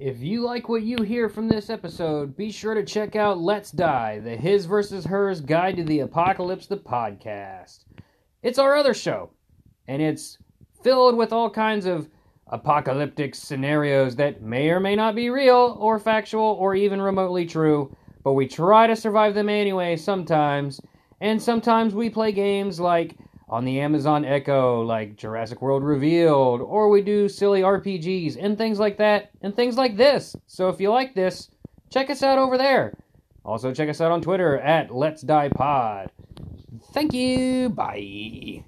If 0.00 0.22
you 0.22 0.44
like 0.44 0.68
what 0.68 0.84
you 0.84 1.02
hear 1.02 1.28
from 1.28 1.48
this 1.48 1.68
episode, 1.68 2.36
be 2.36 2.52
sure 2.52 2.72
to 2.72 2.84
check 2.84 3.16
out 3.16 3.40
Let's 3.40 3.72
Die, 3.72 4.20
the 4.20 4.36
His 4.36 4.64
versus 4.64 5.04
Hers 5.04 5.40
Guide 5.40 5.76
to 5.76 5.82
the 5.82 5.98
Apocalypse, 6.00 6.68
the 6.68 6.76
podcast. 6.76 7.80
It's 8.40 8.60
our 8.60 8.76
other 8.76 8.94
show, 8.94 9.30
and 9.88 10.00
it's 10.00 10.38
filled 10.84 11.16
with 11.16 11.32
all 11.32 11.50
kinds 11.50 11.84
of 11.84 12.08
apocalyptic 12.46 13.34
scenarios 13.34 14.14
that 14.14 14.40
may 14.40 14.70
or 14.70 14.78
may 14.78 14.94
not 14.94 15.16
be 15.16 15.30
real 15.30 15.76
or 15.80 15.98
factual 15.98 16.56
or 16.60 16.76
even 16.76 17.02
remotely 17.02 17.44
true, 17.44 17.92
but 18.22 18.34
we 18.34 18.46
try 18.46 18.86
to 18.86 18.94
survive 18.94 19.34
them 19.34 19.48
anyway 19.48 19.96
sometimes. 19.96 20.80
And 21.20 21.42
sometimes 21.42 21.92
we 21.92 22.08
play 22.08 22.30
games 22.30 22.78
like 22.78 23.16
on 23.48 23.64
the 23.64 23.80
Amazon 23.80 24.24
Echo, 24.24 24.82
like 24.82 25.16
Jurassic 25.16 25.62
World 25.62 25.82
Revealed, 25.82 26.60
or 26.60 26.88
we 26.88 27.02
do 27.02 27.28
silly 27.28 27.62
RPGs 27.62 28.36
and 28.38 28.58
things 28.58 28.78
like 28.78 28.98
that, 28.98 29.30
and 29.42 29.54
things 29.54 29.76
like 29.76 29.96
this. 29.96 30.36
So 30.46 30.68
if 30.68 30.80
you 30.80 30.90
like 30.90 31.14
this, 31.14 31.50
check 31.90 32.10
us 32.10 32.22
out 32.22 32.38
over 32.38 32.58
there. 32.58 32.94
Also, 33.44 33.72
check 33.72 33.88
us 33.88 34.00
out 34.00 34.12
on 34.12 34.20
Twitter 34.20 34.58
at 34.58 34.94
Let's 34.94 35.22
Die 35.22 35.48
Pod. 35.50 36.10
Thank 36.92 37.14
you. 37.14 37.70
Bye. 37.70 38.62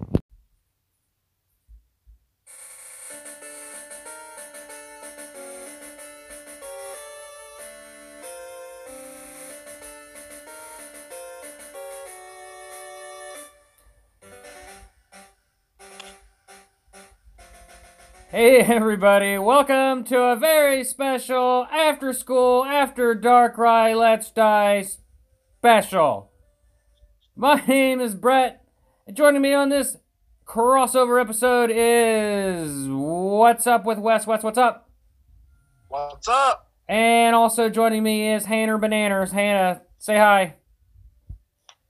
Hey 18.31 18.59
everybody, 18.61 19.37
welcome 19.37 20.05
to 20.05 20.17
a 20.17 20.37
very 20.37 20.85
special 20.85 21.67
after 21.69 22.13
school, 22.13 22.63
after 22.63 23.13
Darkrai, 23.13 23.93
let's 23.93 24.31
die 24.31 24.85
special. 25.57 26.31
My 27.35 27.61
name 27.67 27.99
is 27.99 28.15
Brett, 28.15 28.63
and 29.05 29.17
joining 29.17 29.41
me 29.41 29.53
on 29.53 29.67
this 29.67 29.97
crossover 30.47 31.19
episode 31.19 31.71
is 31.73 32.87
What's 32.87 33.67
Up 33.67 33.83
with 33.83 33.97
Wes? 33.97 34.25
Wes, 34.25 34.43
what's 34.43 34.57
up? 34.57 34.89
What's 35.89 36.29
up? 36.29 36.71
And 36.87 37.35
also 37.35 37.67
joining 37.67 38.01
me 38.01 38.31
is 38.31 38.45
Hannah 38.45 38.77
Bananas. 38.77 39.33
Hannah, 39.33 39.81
say 39.97 40.15
hi. 40.15 40.55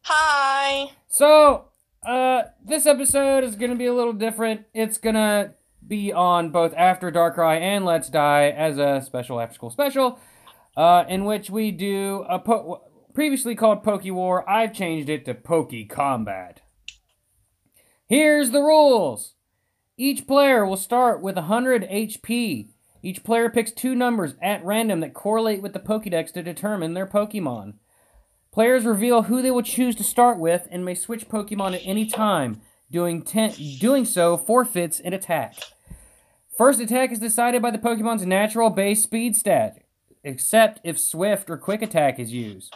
Hi. 0.05 0.89
So, 1.07 1.65
uh, 2.03 2.41
this 2.65 2.87
episode 2.87 3.43
is 3.43 3.55
gonna 3.55 3.75
be 3.75 3.85
a 3.85 3.93
little 3.93 4.13
different. 4.13 4.65
It's 4.73 4.97
gonna 4.97 5.53
be 5.91 6.13
on 6.13 6.51
both 6.51 6.73
After 6.77 7.11
Darkrai 7.11 7.59
and 7.59 7.83
Let's 7.83 8.07
Die 8.07 8.49
as 8.49 8.77
a 8.77 9.03
special 9.05 9.41
after 9.41 9.53
school 9.53 9.69
special, 9.69 10.19
uh, 10.77 11.03
in 11.09 11.25
which 11.25 11.49
we 11.49 11.69
do 11.71 12.25
a 12.29 12.39
po- 12.39 12.81
previously 13.13 13.55
called 13.55 13.83
Poke 13.83 14.05
War. 14.05 14.49
I've 14.49 14.73
changed 14.73 15.09
it 15.09 15.25
to 15.25 15.33
Poke 15.33 15.73
Combat. 15.89 16.61
Here's 18.07 18.51
the 18.51 18.61
rules. 18.61 19.35
Each 19.97 20.25
player 20.25 20.65
will 20.65 20.77
start 20.77 21.21
with 21.21 21.35
100 21.35 21.83
HP. 21.83 22.69
Each 23.03 23.21
player 23.21 23.49
picks 23.49 23.71
two 23.71 23.93
numbers 23.93 24.35
at 24.41 24.63
random 24.63 25.01
that 25.01 25.13
correlate 25.13 25.61
with 25.61 25.73
the 25.73 25.79
Pokédex 25.79 26.31
to 26.33 26.41
determine 26.41 26.93
their 26.93 27.05
Pokemon. 27.07 27.73
Players 28.53 28.85
reveal 28.85 29.23
who 29.23 29.41
they 29.41 29.51
will 29.51 29.61
choose 29.61 29.97
to 29.97 30.05
start 30.05 30.39
with 30.39 30.69
and 30.71 30.85
may 30.85 30.95
switch 30.95 31.27
Pokemon 31.27 31.75
at 31.75 31.81
any 31.83 32.05
time. 32.05 32.61
Doing, 32.91 33.23
ten- 33.23 33.55
doing 33.79 34.03
so 34.05 34.37
forfeits 34.37 34.99
an 34.99 35.13
attack. 35.13 35.55
First 36.57 36.81
attack 36.81 37.11
is 37.11 37.19
decided 37.19 37.61
by 37.61 37.71
the 37.71 37.77
Pokemon's 37.77 38.25
natural 38.25 38.69
base 38.69 39.01
speed 39.01 39.35
stat, 39.35 39.81
except 40.23 40.81
if 40.83 40.99
Swift 40.99 41.49
or 41.49 41.57
Quick 41.57 41.81
Attack 41.81 42.19
is 42.19 42.33
used. 42.33 42.75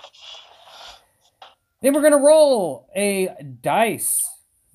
Then 1.81 1.93
we're 1.93 2.01
going 2.01 2.13
to 2.13 2.17
roll 2.17 2.89
a 2.95 3.29
dice. 3.61 4.27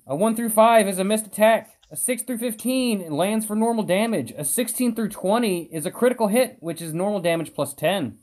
A 0.07 0.15
1 0.15 0.37
through 0.37 0.51
5 0.51 0.87
is 0.87 0.99
a 0.99 1.05
missed 1.05 1.27
attack. 1.27 1.71
A 1.91 1.97
6 1.97 2.23
through 2.23 2.39
15 2.39 3.11
lands 3.11 3.47
for 3.47 3.57
normal 3.57 3.83
damage. 3.83 4.33
A 4.37 4.45
16 4.45 4.95
through 4.95 5.09
20 5.09 5.71
is 5.73 5.87
a 5.87 5.91
critical 5.91 6.29
hit, 6.29 6.59
which 6.61 6.83
is 6.83 6.93
normal 6.93 7.21
damage 7.21 7.55
plus 7.55 7.75
10. 7.75 8.19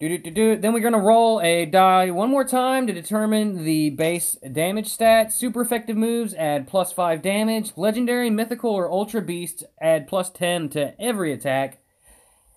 Then 0.00 0.72
we're 0.72 0.80
going 0.80 0.94
to 0.94 0.98
roll 0.98 1.42
a 1.42 1.66
die 1.66 2.10
one 2.10 2.30
more 2.30 2.44
time 2.44 2.86
to 2.86 2.92
determine 2.92 3.64
the 3.64 3.90
base 3.90 4.38
damage 4.50 4.88
stat. 4.88 5.30
Super 5.30 5.60
effective 5.60 5.96
moves 5.96 6.32
add 6.34 6.66
plus 6.66 6.90
5 6.90 7.20
damage. 7.20 7.72
Legendary, 7.76 8.30
mythical, 8.30 8.70
or 8.70 8.90
ultra 8.90 9.20
beasts 9.20 9.62
add 9.78 10.08
plus 10.08 10.30
10 10.30 10.70
to 10.70 10.98
every 10.98 11.34
attack. 11.34 11.82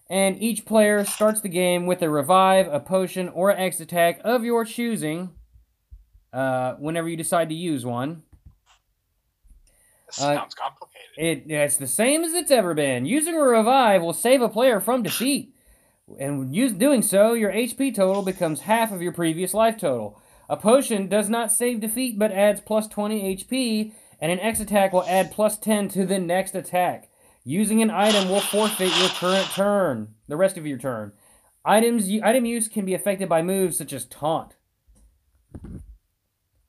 And 0.10 0.42
each 0.42 0.66
player 0.66 1.04
starts 1.04 1.42
the 1.42 1.50
game 1.50 1.86
with 1.86 2.02
a 2.02 2.10
revive, 2.10 2.68
a 2.72 2.80
potion, 2.80 3.28
or 3.28 3.50
an 3.50 3.60
X 3.60 3.82
attack 3.82 4.22
of 4.24 4.46
your 4.46 4.64
choosing 4.64 5.32
uh, 6.32 6.76
whenever 6.76 7.10
you 7.10 7.18
decide 7.18 7.50
to 7.50 7.56
use 7.56 7.86
one. 7.86 8.24
This 10.08 10.22
Uh, 10.22 10.36
sounds 10.36 10.56
complicated. 10.56 10.94
It, 11.18 11.52
it's 11.52 11.76
the 11.76 11.88
same 11.88 12.24
as 12.24 12.34
it's 12.34 12.52
ever 12.52 12.74
been. 12.74 13.06
Using 13.06 13.36
a 13.36 13.42
revive 13.42 14.02
will 14.02 14.14
save 14.14 14.42
a 14.42 14.48
player 14.48 14.80
from 14.80 15.04
defeat. 15.04 15.54
And 16.20 16.54
use, 16.54 16.74
doing 16.74 17.02
so, 17.02 17.34
your 17.34 17.52
HP 17.52 17.96
total 17.96 18.22
becomes 18.22 18.62
half 18.62 18.92
of 18.92 19.02
your 19.02 19.14
previous 19.14 19.54
life 19.54 19.78
total. 19.78 20.22
A 20.50 20.58
potion 20.58 21.08
does 21.08 21.30
not 21.30 21.52
save 21.52 21.80
defeat 21.80 22.20
but 22.20 22.32
adds 22.32 22.62
plus 22.62 22.88
20 22.88 23.38
HP, 23.38 23.94
and 24.20 24.32
an 24.32 24.40
X 24.40 24.60
attack 24.60 24.94
will 24.94 25.06
add 25.06 25.32
plus 25.32 25.58
10 25.58 25.90
to 25.90 26.06
the 26.06 26.20
next 26.20 26.56
attack. 26.56 27.10
Using 27.46 27.82
an 27.82 27.92
item 27.92 28.30
will 28.30 28.40
forfeit 28.40 28.96
your 28.98 29.10
current 29.10 29.48
turn, 29.52 30.16
the 30.28 30.38
rest 30.38 30.58
of 30.58 30.66
your 30.66 30.78
turn. 30.78 31.14
Items 31.66 32.10
item 32.22 32.46
use 32.46 32.68
can 32.68 32.86
be 32.86 32.94
affected 32.94 33.30
by 33.30 33.42
moves 33.42 33.78
such 33.78 33.94
as 33.94 34.06
taunt. 34.06 34.56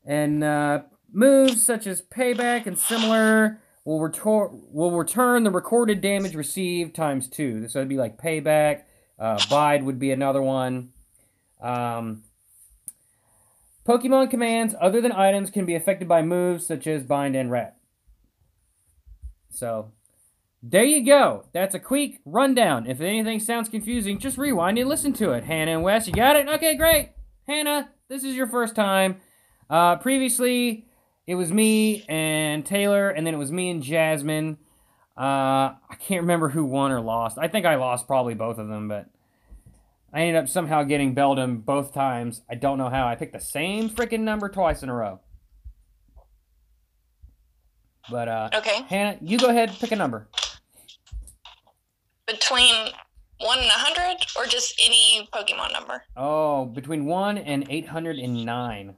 And 0.05 0.45
uh, 0.45 0.83
moves 1.13 1.65
such 1.65 1.87
as 1.87 2.03
payback 2.03 2.67
and 2.67 2.79
similar 2.79 3.61
will 3.85 4.01
retor- 4.01 4.51
will 4.73 4.97
return 4.97 5.43
the 5.43 5.51
recorded 5.51 6.01
damage 6.01 6.35
received 6.35 6.95
times 6.95 7.29
two. 7.29 7.69
So 7.69 7.81
it'd 7.81 7.89
be 7.89 7.97
like 7.97 8.21
payback. 8.21 8.83
Uh, 9.19 9.39
bide 9.49 9.85
would 9.85 9.99
be 9.99 10.11
another 10.11 10.43
one. 10.43 10.91
Um, 11.61 12.25
Pokemon 13.87 14.31
commands 14.31 14.75
other 14.81 15.01
than 15.01 15.13
items 15.13 15.51
can 15.51 15.67
be 15.67 15.75
affected 15.75 16.09
by 16.09 16.23
moves 16.23 16.67
such 16.67 16.87
as 16.87 17.03
bind 17.03 17.37
and 17.37 17.51
rat. 17.51 17.77
So 19.51 19.93
there 20.63 20.85
you 20.85 21.05
go. 21.05 21.45
That's 21.53 21.75
a 21.75 21.79
quick 21.79 22.21
rundown. 22.25 22.87
If 22.87 23.01
anything 23.01 23.39
sounds 23.39 23.69
confusing, 23.69 24.19
just 24.19 24.39
rewind 24.39 24.79
and 24.79 24.89
listen 24.89 25.13
to 25.15 25.33
it. 25.33 25.45
Hannah 25.45 25.73
and 25.73 25.83
Wes, 25.83 26.07
you 26.07 26.15
got 26.15 26.37
it? 26.37 26.49
Okay, 26.49 26.77
great. 26.77 27.11
Hannah, 27.47 27.91
this 28.09 28.25
is 28.25 28.35
your 28.35 28.47
first 28.47 28.75
time. 28.75 29.21
Uh, 29.69 29.97
previously, 29.97 30.87
it 31.27 31.35
was 31.35 31.53
me 31.53 32.05
and 32.09 32.65
Taylor, 32.65 33.11
and 33.11 33.27
then 33.27 33.35
it 33.35 33.39
was 33.39 33.53
me 33.53 33.71
and 33.71 33.83
Jasmine. 33.83 34.59
Uh, 35.17 35.79
I 35.89 35.97
can't 36.01 36.23
remember 36.23 36.49
who 36.49 36.65
won 36.65 36.91
or 36.91 37.01
lost. 37.01 37.39
I 37.39 37.49
think 37.49 37.67
I 37.67 37.77
lost 37.77 38.07
probably 38.07 38.35
both 38.35 38.59
of 38.59 38.67
them, 38.69 38.89
but 38.89 39.07
I 40.13 40.23
ended 40.23 40.43
up 40.43 40.49
somehow 40.49 40.83
getting 40.83 41.15
Beldum 41.15 41.65
both 41.65 41.95
times. 41.95 42.43
I 42.51 42.57
don't 42.57 42.79
know 42.79 42.89
how. 42.89 43.07
I 43.07 43.15
picked 43.15 43.33
the 43.33 43.41
same 43.41 43.89
freaking 43.91 44.21
number 44.21 44.49
twice 44.49 44.83
in 44.83 44.89
a 44.89 44.95
row. 44.95 45.21
But 48.11 48.29
uh, 48.29 48.49
Okay. 48.55 48.83
Hannah, 48.89 49.19
you 49.21 49.39
go 49.39 49.49
ahead, 49.49 49.71
pick 49.79 49.93
a 49.93 49.97
number. 49.97 50.29
Between 52.27 52.75
1 53.39 53.59
and 53.59 53.67
a 53.67 53.75
100 53.75 54.27
or 54.37 54.47
just 54.47 54.81
any 54.85 55.29
Pokemon 55.33 55.73
number? 55.73 56.03
Oh, 56.17 56.65
between 56.67 57.07
one 57.07 57.39
and 57.39 57.67
eight 57.69 57.89
hundred 57.89 58.19
and 58.19 58.45
nine. 58.45 58.97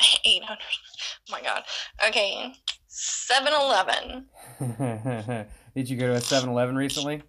800. 0.24 0.58
Oh 0.58 1.32
my 1.32 1.42
god. 1.42 1.62
Okay. 2.06 2.52
7-Eleven. 2.96 4.26
Did 5.76 5.90
you 5.90 5.96
go 5.98 6.06
to 6.06 6.14
a 6.14 6.20
7-Eleven 6.20 6.76
recently? 6.76 7.22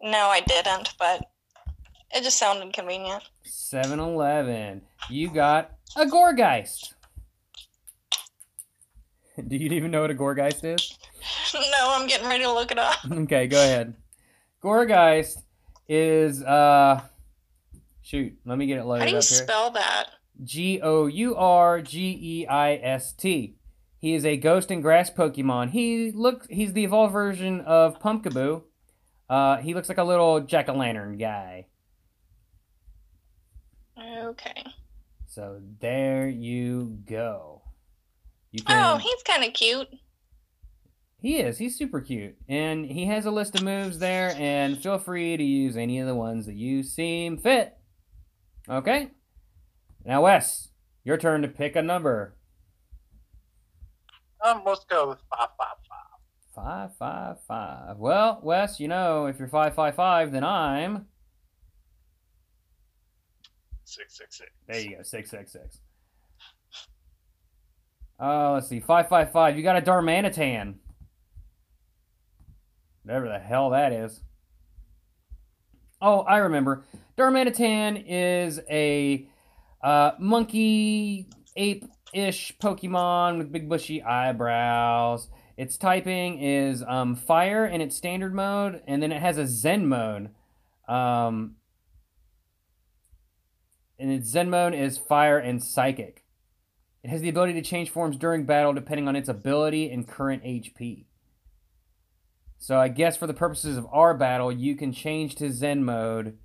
No, 0.00 0.26
I 0.28 0.40
didn't, 0.40 0.94
but 0.98 1.28
it 2.14 2.22
just 2.22 2.38
sounded 2.38 2.72
convenient. 2.72 3.24
7-Eleven. 3.46 4.82
You 5.10 5.30
got 5.30 5.72
a 5.96 6.04
Gourgeist. 6.04 6.94
Do 9.48 9.56
you 9.56 9.70
even 9.70 9.90
know 9.90 10.02
what 10.02 10.10
a 10.12 10.14
Gourgeist 10.14 10.64
is? 10.64 10.96
no, 11.54 11.60
I'm 11.94 12.06
getting 12.06 12.28
ready 12.28 12.44
to 12.44 12.52
look 12.52 12.70
it 12.70 12.78
up. 12.78 12.98
okay, 13.10 13.48
go 13.48 13.58
ahead. 13.58 13.94
Gourgeist 14.62 15.38
is 15.88 16.42
uh 16.42 17.00
shoot, 18.02 18.36
let 18.44 18.58
me 18.58 18.66
get 18.66 18.78
it 18.78 18.84
loaded. 18.84 19.02
up. 19.02 19.08
How 19.08 19.12
loaded 19.14 19.26
do 19.28 19.34
you 19.34 19.38
here. 19.38 19.46
spell 19.46 19.70
that? 19.72 20.04
G 20.44 20.80
O 20.82 21.06
U 21.06 21.34
R 21.36 21.80
G 21.82 22.18
E 22.20 22.46
I 22.46 22.74
S 22.74 23.12
T. 23.12 23.57
He 23.98 24.14
is 24.14 24.24
a 24.24 24.36
ghost 24.36 24.70
and 24.70 24.82
grass 24.82 25.10
Pokemon. 25.10 25.70
He 25.70 26.12
looks 26.12 26.46
he's 26.48 26.72
the 26.72 26.84
evolved 26.84 27.12
version 27.12 27.60
of 27.62 28.00
Pumpkaboo. 28.00 28.62
Uh 29.28 29.56
he 29.58 29.74
looks 29.74 29.88
like 29.88 29.98
a 29.98 30.04
little 30.04 30.40
jack 30.40 30.68
o' 30.68 30.74
lantern 30.74 31.18
guy. 31.18 31.66
Okay. 33.98 34.64
So 35.26 35.60
there 35.80 36.28
you 36.28 36.98
go. 37.06 37.62
You 38.52 38.62
can 38.62 38.94
Oh, 38.94 38.96
he's 38.98 39.22
kind 39.24 39.44
of 39.44 39.52
cute. 39.52 39.88
He 41.20 41.38
is. 41.38 41.58
He's 41.58 41.76
super 41.76 42.00
cute. 42.00 42.36
And 42.48 42.86
he 42.86 43.06
has 43.06 43.26
a 43.26 43.30
list 43.30 43.56
of 43.56 43.62
moves 43.62 43.98
there, 43.98 44.34
and 44.38 44.80
feel 44.80 44.98
free 44.98 45.36
to 45.36 45.42
use 45.42 45.76
any 45.76 45.98
of 45.98 46.06
the 46.06 46.14
ones 46.14 46.46
that 46.46 46.54
you 46.54 46.84
seem 46.84 47.38
fit. 47.38 47.76
Okay? 48.68 49.10
Now, 50.04 50.22
Wes, 50.22 50.68
your 51.04 51.16
turn 51.16 51.42
to 51.42 51.48
pick 51.48 51.74
a 51.74 51.82
number. 51.82 52.36
Um, 54.44 54.62
let's 54.64 54.84
go 54.84 55.08
with 55.08 55.18
five, 55.30 55.48
five, 55.58 55.76
five. 55.88 56.08
Five, 56.54 56.96
five, 56.96 57.36
five. 57.46 57.96
Well, 57.98 58.40
Wes, 58.42 58.80
you 58.80 58.88
know, 58.88 59.26
if 59.26 59.38
you're 59.38 59.48
five, 59.48 59.74
five, 59.74 59.94
five, 59.94 60.32
then 60.32 60.44
I'm. 60.44 61.06
Six, 63.84 64.16
six, 64.18 64.38
six. 64.38 64.50
There 64.66 64.80
you 64.80 64.96
go, 64.96 65.02
six, 65.02 65.30
six, 65.30 65.52
six. 65.52 65.80
Oh, 68.20 68.54
let's 68.54 68.68
see, 68.68 68.80
five, 68.80 69.08
five, 69.08 69.30
five. 69.30 69.56
You 69.56 69.62
got 69.62 69.76
a 69.76 69.82
Darmanitan. 69.82 70.74
Whatever 73.04 73.28
the 73.28 73.38
hell 73.38 73.70
that 73.70 73.92
is. 73.92 74.20
Oh, 76.02 76.20
I 76.20 76.38
remember. 76.38 76.84
Darmanitan 77.16 78.04
is 78.06 78.60
a 78.68 79.28
uh, 79.82 80.12
monkey 80.18 81.28
ape 81.56 81.84
ish 82.12 82.56
Pokemon 82.58 83.38
with 83.38 83.52
big 83.52 83.68
bushy 83.68 84.02
eyebrows. 84.02 85.28
Its 85.56 85.76
typing 85.76 86.40
is 86.40 86.84
um, 86.86 87.14
fire 87.16 87.66
in 87.66 87.80
its 87.80 87.96
standard 87.96 88.34
mode, 88.34 88.82
and 88.86 89.02
then 89.02 89.12
it 89.12 89.20
has 89.20 89.38
a 89.38 89.46
Zen 89.46 89.86
mode. 89.88 90.30
Um, 90.88 91.56
and 93.98 94.10
its 94.10 94.28
Zen 94.28 94.50
mode 94.50 94.74
is 94.74 94.96
fire 94.96 95.38
and 95.38 95.62
psychic. 95.62 96.24
It 97.02 97.10
has 97.10 97.20
the 97.20 97.28
ability 97.28 97.54
to 97.54 97.62
change 97.62 97.90
forms 97.90 98.16
during 98.16 98.44
battle 98.44 98.72
depending 98.72 99.08
on 99.08 99.16
its 99.16 99.28
ability 99.28 99.90
and 99.90 100.06
current 100.06 100.44
HP. 100.44 101.06
So 102.58 102.78
I 102.78 102.88
guess 102.88 103.16
for 103.16 103.26
the 103.26 103.34
purposes 103.34 103.76
of 103.76 103.86
our 103.92 104.14
battle, 104.14 104.50
you 104.50 104.74
can 104.76 104.92
change 104.92 105.36
to 105.36 105.52
Zen 105.52 105.84
mode 105.84 106.36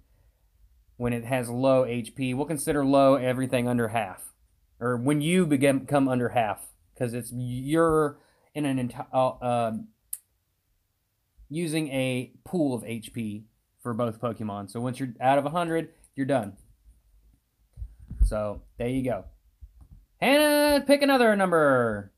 when 0.98 1.12
it 1.12 1.25
has 1.25 1.50
low 1.50 1.83
HP. 1.83 2.36
We'll 2.36 2.45
consider 2.45 2.86
low 2.86 3.16
everything 3.16 3.68
under 3.68 3.89
half, 3.89 4.32
or 4.79 4.97
when 4.97 5.21
you 5.21 5.45
begin 5.45 5.79
become 5.79 6.07
under 6.07 6.29
half, 6.29 6.65
because 6.93 7.13
it's 7.13 7.31
you're 7.33 8.17
in 8.55 8.65
an 8.65 8.79
entire 8.79 9.07
uh, 9.13 9.29
uh, 9.29 9.71
using 11.49 11.89
a 11.89 12.31
pool 12.43 12.73
of 12.75 12.83
HP 12.83 13.43
for 13.81 13.93
both 13.93 14.19
Pokemon. 14.19 14.69
So 14.71 14.79
once 14.79 14.99
you're 14.99 15.13
out 15.19 15.37
of 15.37 15.45
hundred, 15.45 15.89
you're 16.15 16.25
done. 16.25 16.53
So 18.25 18.61
there 18.77 18.87
you 18.87 19.03
go. 19.03 19.25
Hannah, 20.21 20.83
pick 20.85 21.01
another 21.01 21.35
number. 21.35 22.11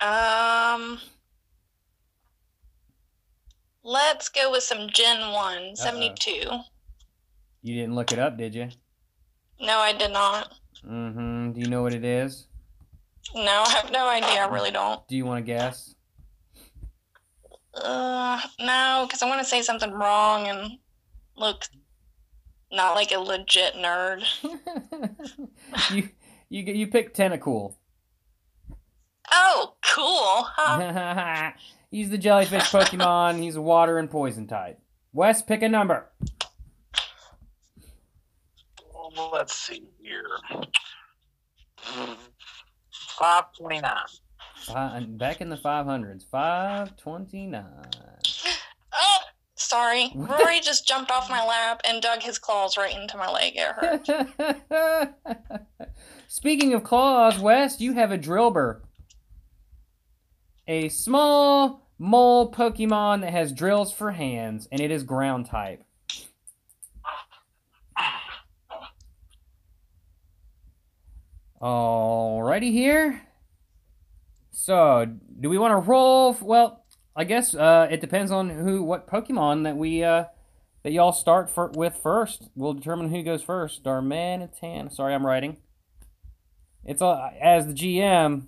Um, 0.00 1.00
let's 3.82 4.28
go 4.28 4.52
with 4.52 4.62
some 4.62 4.88
Gen 4.88 5.32
1, 5.32 5.76
72. 5.76 6.30
You 7.62 7.74
didn't 7.74 7.94
look 7.94 8.12
it 8.12 8.18
up, 8.18 8.36
did 8.36 8.54
you? 8.54 8.68
No, 9.60 9.78
I 9.78 9.92
did 9.92 10.12
not. 10.12 10.52
Mm-hmm. 10.88 11.52
Do 11.52 11.60
you 11.60 11.66
know 11.66 11.82
what 11.82 11.94
it 11.94 12.04
is? 12.04 12.46
No, 13.34 13.64
I 13.66 13.70
have 13.70 13.90
no 13.90 14.08
idea. 14.08 14.42
I 14.42 14.48
really 14.48 14.70
don't. 14.70 15.06
Do 15.08 15.16
you 15.16 15.24
want 15.24 15.44
to 15.44 15.52
guess? 15.52 15.94
Uh, 17.74 18.40
no, 18.60 19.04
because 19.06 19.22
I 19.22 19.28
want 19.28 19.40
to 19.40 19.48
say 19.48 19.62
something 19.62 19.90
wrong 19.90 20.46
and 20.46 20.78
look 21.36 21.64
not 22.70 22.94
like 22.94 23.12
a 23.12 23.18
legit 23.18 23.74
nerd. 23.74 24.22
you 25.92 26.08
you 26.48 26.62
you 26.62 26.86
picked 26.86 27.16
Tentacool. 27.16 27.74
Oh, 29.32 29.74
cool. 29.84 30.46
Huh? 30.56 31.52
He's 31.90 32.10
the 32.10 32.18
jellyfish 32.18 32.70
Pokemon. 32.70 33.40
He's 33.40 33.56
water 33.56 33.98
and 33.98 34.10
poison 34.10 34.46
type. 34.46 34.80
Wes, 35.12 35.42
pick 35.42 35.62
a 35.62 35.68
number. 35.68 36.10
Well, 39.16 39.30
let's 39.32 39.54
see 39.54 39.82
here. 40.02 40.26
Five 43.18 43.44
twenty-nine. 43.58 44.06
Five, 44.66 45.18
back 45.18 45.40
in 45.40 45.50
the 45.50 45.56
500s. 45.56 46.24
529. 46.30 47.64
oh, 48.94 49.18
sorry. 49.56 50.10
Rory 50.14 50.60
just 50.60 50.88
jumped 50.88 51.10
off 51.10 51.28
my 51.28 51.44
lap 51.44 51.82
and 51.84 52.00
dug 52.00 52.22
his 52.22 52.38
claws 52.38 52.78
right 52.78 52.96
into 52.96 53.18
my 53.18 53.30
leg. 53.30 53.52
It 53.56 53.72
hurt. 54.08 55.58
Speaking 56.28 56.72
of 56.72 56.82
claws, 56.82 57.38
Wes, 57.38 57.80
you 57.80 57.92
have 57.92 58.10
a 58.10 58.16
Drillbur. 58.18 58.80
A 60.66 60.88
small 60.88 61.86
mole 61.98 62.50
Pokemon 62.50 63.20
that 63.20 63.32
has 63.32 63.52
drills 63.52 63.92
for 63.92 64.12
hands, 64.12 64.66
and 64.72 64.80
it 64.80 64.90
is 64.90 65.02
ground 65.02 65.44
type. 65.46 65.84
Alrighty 71.60 72.72
here. 72.72 73.22
So, 74.50 75.06
do 75.40 75.48
we 75.48 75.58
want 75.58 75.72
to 75.72 75.90
roll? 75.90 76.36
Well, 76.40 76.84
I 77.16 77.24
guess 77.24 77.54
uh, 77.54 77.88
it 77.90 78.00
depends 78.00 78.30
on 78.30 78.50
who, 78.50 78.82
what 78.82 79.08
Pokemon 79.08 79.64
that 79.64 79.76
we 79.76 80.02
uh, 80.02 80.24
that 80.82 80.92
y'all 80.92 81.12
start 81.12 81.50
for, 81.50 81.70
with 81.74 81.98
first. 82.02 82.50
We'll 82.54 82.74
determine 82.74 83.10
who 83.10 83.22
goes 83.22 83.42
first. 83.42 83.82
Darmanitan. 83.82 84.92
Sorry, 84.92 85.14
I'm 85.14 85.26
writing. 85.26 85.58
It's 86.84 87.00
uh, 87.02 87.30
as 87.40 87.66
the 87.66 87.72
GM, 87.72 88.46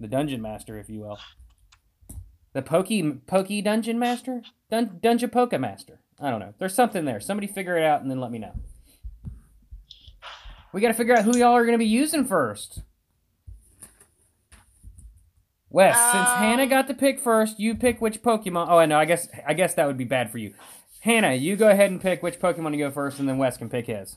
the 0.00 0.08
dungeon 0.08 0.40
master, 0.40 0.78
if 0.78 0.88
you 0.88 1.00
will. 1.00 1.18
The 2.54 2.62
Pokey 2.62 3.02
Pokey 3.26 3.62
Dungeon 3.62 3.98
Master, 3.98 4.42
Dun, 4.70 4.98
Dungeon 5.02 5.30
Poke 5.30 5.58
Master. 5.58 6.00
I 6.20 6.30
don't 6.30 6.40
know. 6.40 6.54
There's 6.58 6.74
something 6.74 7.04
there. 7.04 7.20
Somebody 7.20 7.48
figure 7.48 7.76
it 7.76 7.84
out 7.84 8.00
and 8.00 8.10
then 8.10 8.20
let 8.20 8.30
me 8.30 8.38
know. 8.38 8.54
We 10.74 10.80
got 10.80 10.88
to 10.88 10.94
figure 10.94 11.14
out 11.14 11.24
who 11.24 11.38
y'all 11.38 11.52
are 11.52 11.64
going 11.64 11.74
to 11.74 11.78
be 11.78 11.86
using 11.86 12.24
first. 12.24 12.82
Wes, 15.70 15.94
since 15.94 16.28
Um, 16.28 16.38
Hannah 16.38 16.66
got 16.66 16.88
to 16.88 16.94
pick 16.94 17.20
first, 17.20 17.60
you 17.60 17.76
pick 17.76 18.00
which 18.00 18.22
Pokemon. 18.22 18.66
Oh, 18.68 18.78
I 18.78 18.86
know. 18.86 18.98
I 18.98 19.04
guess 19.04 19.28
I 19.46 19.54
guess 19.54 19.74
that 19.74 19.86
would 19.86 19.96
be 19.96 20.02
bad 20.02 20.32
for 20.32 20.38
you. 20.38 20.52
Hannah, 20.98 21.34
you 21.34 21.54
go 21.54 21.68
ahead 21.68 21.92
and 21.92 22.00
pick 22.00 22.24
which 22.24 22.40
Pokemon 22.40 22.72
to 22.72 22.76
go 22.76 22.90
first, 22.90 23.20
and 23.20 23.28
then 23.28 23.38
Wes 23.38 23.56
can 23.56 23.68
pick 23.68 23.86
his. 23.86 24.16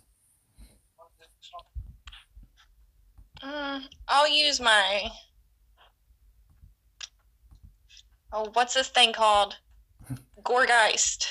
Mm, 3.44 3.84
I'll 4.08 4.28
use 4.28 4.60
my. 4.60 5.12
Oh, 8.34 8.50
what's 8.54 8.74
this 8.74 8.90
thing 8.90 9.14
called? 9.14 9.58
Gourgeist. 10.44 11.28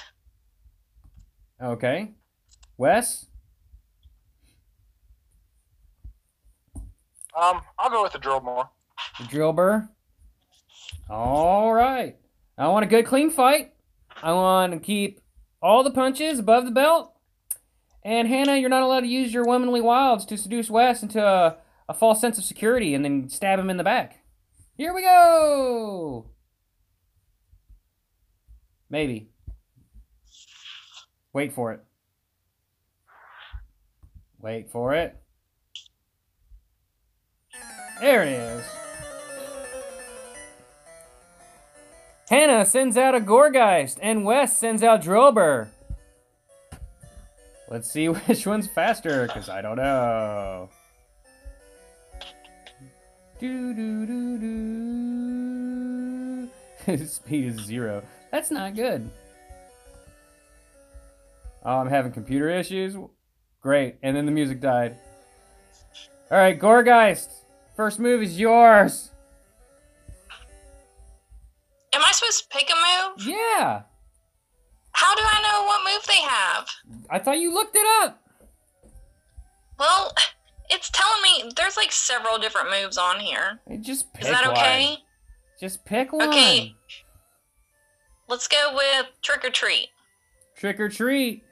Okay. 1.60 2.12
Wes? 2.76 3.26
Um, 7.36 7.60
I'll 7.78 7.90
go 7.90 8.02
with 8.02 8.12
the 8.12 8.18
drill 8.18 8.40
more. 8.40 8.70
The 9.18 9.24
Drillbur. 9.24 9.88
All 11.10 11.72
right. 11.72 12.16
I 12.56 12.68
want 12.68 12.86
a 12.86 12.88
good, 12.88 13.04
clean 13.04 13.30
fight. 13.30 13.74
I 14.22 14.32
want 14.32 14.72
to 14.72 14.78
keep 14.78 15.20
all 15.60 15.84
the 15.84 15.90
punches 15.90 16.38
above 16.38 16.64
the 16.64 16.70
belt. 16.70 17.12
And 18.02 18.28
Hannah, 18.28 18.56
you're 18.56 18.70
not 18.70 18.82
allowed 18.82 19.00
to 19.00 19.06
use 19.06 19.34
your 19.34 19.44
womanly 19.44 19.80
wilds 19.80 20.24
to 20.26 20.38
seduce 20.38 20.70
Wes 20.70 21.02
into 21.02 21.22
a, 21.22 21.58
a 21.88 21.94
false 21.94 22.20
sense 22.20 22.38
of 22.38 22.44
security 22.44 22.94
and 22.94 23.04
then 23.04 23.28
stab 23.28 23.58
him 23.58 23.68
in 23.68 23.76
the 23.76 23.84
back. 23.84 24.20
Here 24.78 24.94
we 24.94 25.02
go. 25.02 26.30
Maybe. 28.88 29.28
Wait 31.32 31.52
for 31.52 31.72
it. 31.72 31.80
Wait 34.40 34.70
for 34.70 34.94
it. 34.94 35.20
There 38.00 38.22
it 38.22 38.28
is. 38.28 38.64
Hannah 42.28 42.66
sends 42.66 42.96
out 42.96 43.14
a 43.14 43.20
Gourgeist, 43.20 43.98
and 44.02 44.24
Wes 44.24 44.56
sends 44.56 44.82
out 44.82 45.02
Drillbur. 45.02 45.68
Let's 47.70 47.90
see 47.90 48.08
which 48.10 48.46
one's 48.46 48.66
faster, 48.66 49.26
because 49.26 49.48
I 49.48 49.62
don't 49.62 49.76
know. 49.76 50.68
Do 53.38 53.74
do 53.74 54.06
do 54.06 54.38
do. 54.38 54.56
His 56.84 57.12
speed 57.16 57.46
is 57.46 57.60
zero. 57.60 58.02
That's 58.30 58.50
not 58.50 58.74
good. 58.74 59.10
Oh, 61.64 61.78
I'm 61.78 61.88
having 61.88 62.12
computer 62.12 62.48
issues? 62.48 62.96
Great. 63.60 63.96
And 64.02 64.16
then 64.16 64.24
the 64.26 64.32
music 64.32 64.60
died. 64.60 64.96
Alright, 66.30 66.60
Gourgeist. 66.60 67.28
First 67.76 67.98
move 67.98 68.22
is 68.22 68.38
yours. 68.38 69.10
Am 71.92 72.00
I 72.04 72.12
supposed 72.12 72.42
to 72.50 72.58
pick 72.58 72.70
a 72.70 72.74
move? 72.74 73.26
Yeah. 73.26 73.82
How 74.92 75.14
do 75.14 75.22
I 75.22 75.42
know 75.42 75.66
what 75.66 75.84
move 75.84 76.06
they 76.06 76.22
have? 76.22 76.68
I 77.10 77.18
thought 77.18 77.38
you 77.38 77.52
looked 77.52 77.76
it 77.76 77.86
up. 78.02 78.18
Well, 79.78 80.14
it's 80.70 80.90
telling 80.90 81.22
me 81.22 81.52
there's 81.54 81.76
like 81.76 81.92
several 81.92 82.38
different 82.38 82.70
moves 82.70 82.96
on 82.96 83.20
here. 83.20 83.60
Just 83.82 84.12
pick 84.14 84.24
Is 84.24 84.30
that 84.30 84.46
one. 84.46 84.56
okay? 84.56 84.96
Just 85.60 85.84
pick 85.84 86.12
one. 86.12 86.28
Okay. 86.28 86.74
Let's 88.28 88.48
go 88.48 88.72
with 88.74 89.06
trick 89.22 89.44
or 89.44 89.50
treat. 89.50 89.88
Trick 90.56 90.80
or 90.80 90.88
treat. 90.88 91.44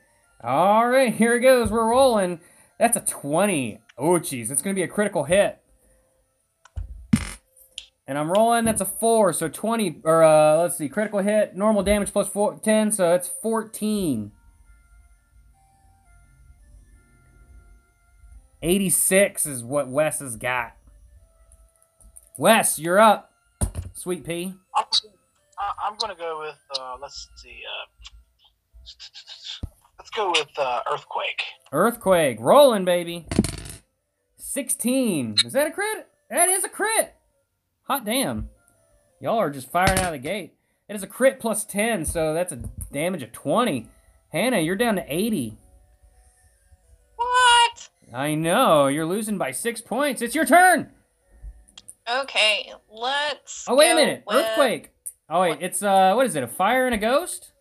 All 0.43 0.88
right, 0.88 1.14
here 1.14 1.37
it 1.37 1.40
goes. 1.40 1.71
We're 1.71 1.88
rolling. 1.88 2.40
That's 2.78 2.97
a 2.97 3.00
20. 3.00 3.81
Oh, 3.97 4.19
jeez. 4.19 4.50
It's 4.50 4.61
going 4.61 4.75
to 4.75 4.78
be 4.78 4.83
a 4.83 4.88
critical 4.88 5.25
hit. 5.25 5.61
And 8.06 8.18
I'm 8.18 8.30
rolling. 8.30 8.64
That's 8.64 8.80
a 8.80 8.87
4. 8.87 9.32
So 9.32 9.49
20. 9.49 10.02
Or, 10.04 10.23
uh, 10.23 10.58
let's 10.58 10.76
see. 10.76 10.88
Critical 10.88 11.20
hit. 11.20 11.56
Normal 11.56 11.82
damage 11.82 12.12
plus 12.12 12.28
four, 12.28 12.58
10. 12.62 12.92
So 12.92 13.11
that's 13.11 13.28
14. 13.42 14.32
86 18.62 19.46
is 19.46 19.62
what 19.62 19.88
Wes 19.88 20.20
has 20.20 20.37
got. 20.37 20.75
Wes, 22.38 22.78
you're 22.78 22.99
up. 22.99 23.30
Sweet 23.92 24.25
pea. 24.25 24.54
I'm, 24.75 24.84
I'm 25.58 25.96
going 25.99 26.14
to 26.14 26.20
go 26.20 26.40
with, 26.40 26.58
uh, 26.80 26.96
let's 27.00 27.28
see, 27.37 27.61
uh, 27.68 27.87
let's 29.99 30.11
go 30.11 30.30
with 30.30 30.49
uh, 30.58 30.80
Earthquake. 30.90 31.42
Earthquake. 31.73 32.38
Rolling, 32.40 32.84
baby. 32.84 33.26
16. 34.38 35.37
Is 35.44 35.52
that 35.52 35.66
a 35.66 35.70
crit? 35.70 36.08
That 36.30 36.49
is 36.49 36.64
a 36.64 36.68
crit. 36.68 37.14
Hot 37.85 38.05
damn. 38.05 38.49
Y'all 39.21 39.38
are 39.38 39.50
just 39.50 39.71
firing 39.71 39.99
out 39.99 40.07
of 40.07 40.12
the 40.12 40.19
gate. 40.19 40.55
It 40.88 40.97
is 40.97 41.03
a 41.03 41.07
crit 41.07 41.41
plus 41.41 41.64
10, 41.64 42.05
so 42.05 42.35
that's 42.35 42.53
a 42.53 42.57
damage 42.93 43.23
of 43.23 43.33
20. 43.33 43.88
Hannah, 44.33 44.59
you're 44.61 44.76
down 44.76 44.97
to 44.97 45.05
80. 45.09 45.57
What? 47.17 47.88
I 48.12 48.35
know. 48.35 48.87
You're 48.88 49.07
losing 49.07 49.38
by 49.38 49.50
six 49.50 49.81
points. 49.81 50.21
It's 50.23 50.35
your 50.35 50.45
turn. 50.45 50.91
Okay, 52.11 52.71
let's. 52.91 53.64
Oh, 53.67 53.76
wait 53.76 53.93
a 53.93 53.95
minute. 53.95 54.25
with- 54.26 54.37
Earthquake. 54.37 54.91
Oh, 55.31 55.41
wait. 55.41 55.59
It's, 55.62 55.83
uh, 55.83 56.12
what 56.14 56.26
is 56.26 56.37
it? 56.37 56.43
A 56.43 56.47
fire 56.49 56.85
and 56.85 56.95
a 56.95 56.99
ghost? 56.99 57.53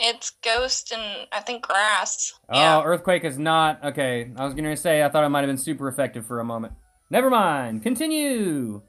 It's 0.00 0.30
ghost 0.44 0.92
and 0.92 1.26
I 1.32 1.40
think 1.40 1.66
grass. 1.66 2.38
Oh, 2.48 2.56
Yeah. 2.56 2.82
Earthquake 2.84 3.24
is 3.24 3.36
not. 3.36 3.82
Okay. 3.84 4.30
I 4.36 4.44
was 4.44 4.54
going 4.54 4.64
to 4.64 4.76
say, 4.76 5.02
I 5.02 5.08
thought 5.08 5.24
it 5.24 5.28
might 5.28 5.40
have 5.40 5.48
been 5.48 5.58
super 5.58 5.88
effective 5.88 6.24
for 6.24 6.38
a 6.38 6.44
moment. 6.44 6.74
Never 7.10 7.30
mind. 7.30 7.82
Continue. 7.82 8.82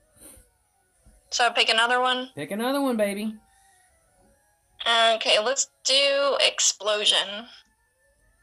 So 1.31 1.49
pick 1.51 1.69
another 1.69 1.99
one. 2.01 2.29
Pick 2.35 2.51
another 2.51 2.81
one, 2.81 2.97
baby. 2.97 3.35
Okay, 4.85 5.37
let's 5.43 5.69
do 5.85 6.37
explosion. 6.45 7.45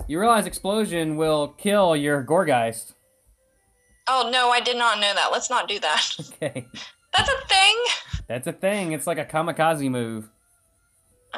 You 0.06 0.20
realize 0.20 0.46
explosion 0.46 1.16
will 1.16 1.48
kill 1.48 1.96
your 1.96 2.22
Gourgeist. 2.24 2.94
Oh 4.08 4.28
no, 4.32 4.50
I 4.50 4.60
did 4.60 4.76
not 4.76 5.00
know 5.00 5.12
that. 5.14 5.30
Let's 5.32 5.50
not 5.50 5.68
do 5.68 5.78
that. 5.80 6.16
Okay. 6.42 6.66
That's 7.16 7.30
a 7.30 7.46
thing. 7.48 7.76
That's 8.28 8.46
a 8.46 8.52
thing. 8.52 8.92
It's 8.92 9.06
like 9.06 9.18
a 9.18 9.24
kamikaze 9.24 9.90
move. 9.90 10.28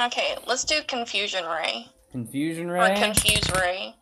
Okay, 0.01 0.37
let's 0.47 0.65
do 0.65 0.81
confusion 0.89 1.45
ray 1.45 1.87
Confusion 2.11 2.69
or 2.69 2.75
ray. 2.75 2.97
confuse 3.01 3.49
ray. 3.55 3.95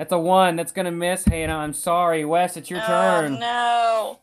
That's 0.00 0.12
a 0.12 0.18
one. 0.18 0.56
That's 0.56 0.72
gonna 0.72 0.90
miss, 0.90 1.26
Hannah. 1.26 1.58
I'm 1.58 1.74
sorry. 1.74 2.24
Wes, 2.24 2.56
it's 2.56 2.70
your 2.70 2.80
oh, 2.82 2.86
turn. 2.86 3.38
No. 3.38 4.18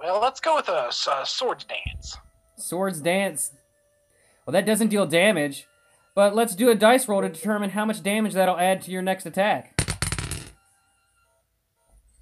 Well, 0.00 0.20
let's 0.20 0.40
go 0.40 0.56
with 0.56 0.68
a 0.68 0.90
uh, 0.90 1.24
Swords 1.24 1.64
Dance. 1.64 2.16
Swords 2.56 3.00
dance. 3.00 3.52
Well, 4.44 4.50
that 4.50 4.66
doesn't 4.66 4.88
deal 4.88 5.06
damage. 5.06 5.68
But 6.16 6.34
let's 6.34 6.56
do 6.56 6.68
a 6.68 6.74
dice 6.74 7.06
roll 7.06 7.22
to 7.22 7.28
determine 7.28 7.70
how 7.70 7.84
much 7.84 8.02
damage 8.02 8.32
that'll 8.32 8.58
add 8.58 8.82
to 8.82 8.90
your 8.90 9.02
next 9.02 9.24
attack. 9.24 9.80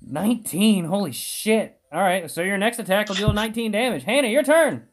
19. 0.07 0.85
Holy 0.85 1.13
shit. 1.13 1.81
Alright, 1.91 2.31
so 2.31 2.43
your 2.43 2.59
next 2.59 2.79
attack 2.79 3.09
will 3.09 3.17
deal 3.17 3.33
19 3.33 3.73
damage. 3.73 4.05
Hannah, 4.05 4.29
your 4.29 4.43
turn. 4.43 4.87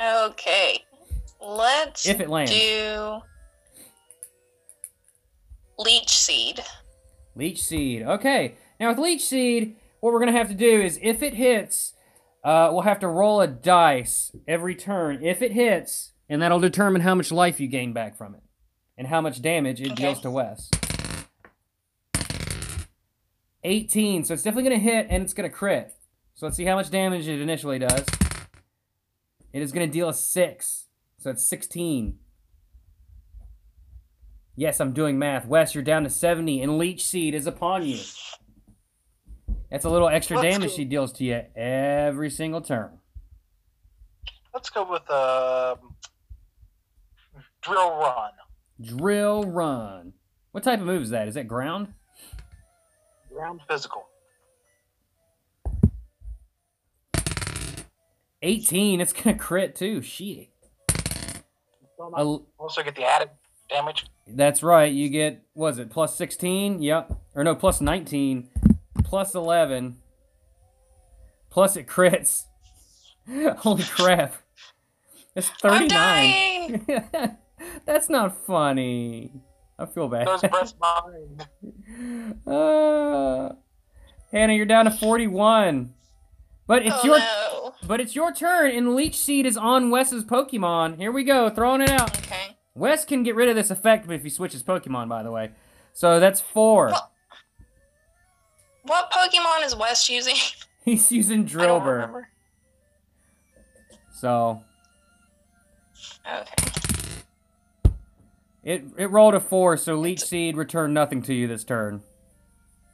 Okay. 0.00 0.84
Let's 1.40 2.06
If 2.06 2.20
it 2.20 2.30
lands. 2.30 2.52
do 2.52 3.22
leech 5.78 6.10
seed. 6.10 6.60
Leech 7.34 7.62
Seed. 7.62 8.02
Okay. 8.02 8.54
Now 8.80 8.88
with 8.88 8.98
Leech 8.98 9.22
Seed, 9.22 9.76
what 10.00 10.12
we're 10.12 10.18
gonna 10.20 10.32
have 10.32 10.48
to 10.48 10.54
do 10.54 10.80
is 10.80 10.98
if 11.02 11.22
it 11.22 11.34
hits, 11.34 11.92
uh, 12.42 12.70
we'll 12.72 12.82
have 12.82 13.00
to 13.00 13.08
roll 13.08 13.40
a 13.42 13.46
dice 13.46 14.34
every 14.48 14.74
turn. 14.74 15.22
If 15.22 15.42
it 15.42 15.52
hits, 15.52 16.12
and 16.30 16.40
that'll 16.40 16.60
determine 16.60 17.02
how 17.02 17.14
much 17.14 17.30
life 17.30 17.60
you 17.60 17.68
gain 17.68 17.92
back 17.92 18.16
from 18.16 18.34
it. 18.34 18.40
And 18.96 19.08
how 19.08 19.20
much 19.20 19.42
damage 19.42 19.80
it 19.82 19.92
Okay. 19.92 20.04
deals 20.04 20.20
to 20.22 20.30
Wes. 20.30 20.70
18, 23.64 24.24
so 24.24 24.32
it's 24.34 24.42
definitely 24.42 24.70
gonna 24.70 24.80
hit 24.82 25.06
and 25.10 25.22
it's 25.22 25.34
gonna 25.34 25.50
crit. 25.50 25.92
So 26.34 26.46
let's 26.46 26.56
see 26.56 26.64
how 26.64 26.76
much 26.76 26.90
damage 26.90 27.26
it 27.28 27.40
initially 27.40 27.78
does. 27.78 28.06
It 29.52 29.60
is 29.62 29.72
gonna 29.72 29.86
deal 29.88 30.08
a 30.08 30.14
six. 30.14 30.86
So 31.18 31.30
it's 31.30 31.44
16. 31.46 32.18
Yes, 34.56 34.80
I'm 34.80 34.92
doing 34.92 35.18
math. 35.18 35.46
Wes, 35.46 35.74
you're 35.74 35.84
down 35.84 36.04
to 36.04 36.10
70, 36.10 36.62
and 36.62 36.78
Leech 36.78 37.04
Seed 37.04 37.34
is 37.34 37.46
upon 37.46 37.84
you. 37.84 38.00
That's 39.70 39.84
a 39.84 39.90
little 39.90 40.08
extra 40.08 40.38
Let's 40.38 40.54
damage 40.54 40.70
go. 40.70 40.76
she 40.76 40.84
deals 40.86 41.12
to 41.14 41.24
you 41.24 41.42
every 41.54 42.30
single 42.30 42.62
turn. 42.62 42.98
Let's 44.54 44.70
go 44.70 44.90
with 44.90 45.08
um, 45.10 45.94
Drill 47.60 47.98
Run. 47.98 48.30
Drill 48.80 49.44
Run. 49.44 50.14
What 50.52 50.64
type 50.64 50.80
of 50.80 50.86
move 50.86 51.02
is 51.02 51.10
that? 51.10 51.28
Is 51.28 51.34
that 51.34 51.46
ground? 51.46 51.92
Ground 53.30 53.60
Physical. 53.68 54.06
18. 58.40 59.02
It's 59.02 59.12
going 59.12 59.36
to 59.36 59.42
crit 59.42 59.76
too. 59.76 60.00
Shit. 60.00 60.48
Also 61.98 62.82
get 62.82 62.94
the 62.94 63.04
added 63.04 63.28
damage. 63.68 64.06
That's 64.26 64.62
right. 64.62 64.92
You 64.92 65.08
get, 65.08 65.42
was 65.54 65.78
it, 65.78 65.90
plus 65.90 66.16
16? 66.16 66.82
Yep. 66.82 67.12
Or 67.34 67.44
no, 67.44 67.54
plus 67.54 67.80
19. 67.80 68.48
Plus 69.04 69.34
11. 69.34 69.96
Plus 71.50 71.76
it 71.76 71.86
crits. 71.86 72.44
Holy 73.58 73.84
crap. 73.84 74.34
It's 75.34 75.48
39. 75.48 75.88
dying. 75.88 76.86
That's 77.84 78.08
not 78.08 78.36
funny. 78.46 79.32
I 79.78 79.86
feel 79.86 80.08
bad. 80.08 80.26
Those 80.26 80.42
breaths. 80.42 80.74
Uh, 82.46 83.54
Hannah, 84.30 84.52
you're 84.52 84.66
down 84.66 84.84
to 84.84 84.90
41. 84.90 85.94
But 86.66 86.84
it's 86.84 86.96
oh 86.98 87.04
your 87.04 87.18
no. 87.18 87.74
but 87.86 88.00
it's 88.00 88.14
your 88.14 88.32
turn 88.34 88.70
and 88.70 88.94
Leech 88.94 89.16
Seed 89.16 89.46
is 89.46 89.56
on 89.56 89.90
Wes's 89.90 90.24
Pokemon. 90.24 90.98
Here 90.98 91.12
we 91.12 91.22
go, 91.22 91.48
throwing 91.48 91.80
it 91.80 91.90
out. 91.90 92.16
Okay. 92.18 92.55
Wes 92.76 93.04
can 93.04 93.22
get 93.22 93.34
rid 93.34 93.48
of 93.48 93.56
this 93.56 93.70
effect 93.70 94.08
if 94.10 94.22
he 94.22 94.28
switches 94.30 94.62
Pokemon, 94.62 95.08
by 95.08 95.22
the 95.22 95.30
way. 95.30 95.50
So 95.92 96.20
that's 96.20 96.40
four. 96.40 96.90
What? 96.90 97.10
What 98.84 99.10
Pokemon 99.10 99.64
is 99.64 99.74
Wes 99.74 100.08
using? 100.08 100.36
He's 100.84 101.10
using 101.10 101.44
Drillbur. 101.46 102.24
So 104.12 104.62
Okay. 106.26 106.54
it 108.62 108.84
it 108.96 109.10
rolled 109.10 109.34
a 109.34 109.40
four, 109.40 109.76
so 109.76 109.94
Leech 109.96 110.22
Seed 110.22 110.56
returned 110.56 110.94
nothing 110.94 111.22
to 111.22 111.34
you 111.34 111.46
this 111.48 111.64
turn. 111.64 112.02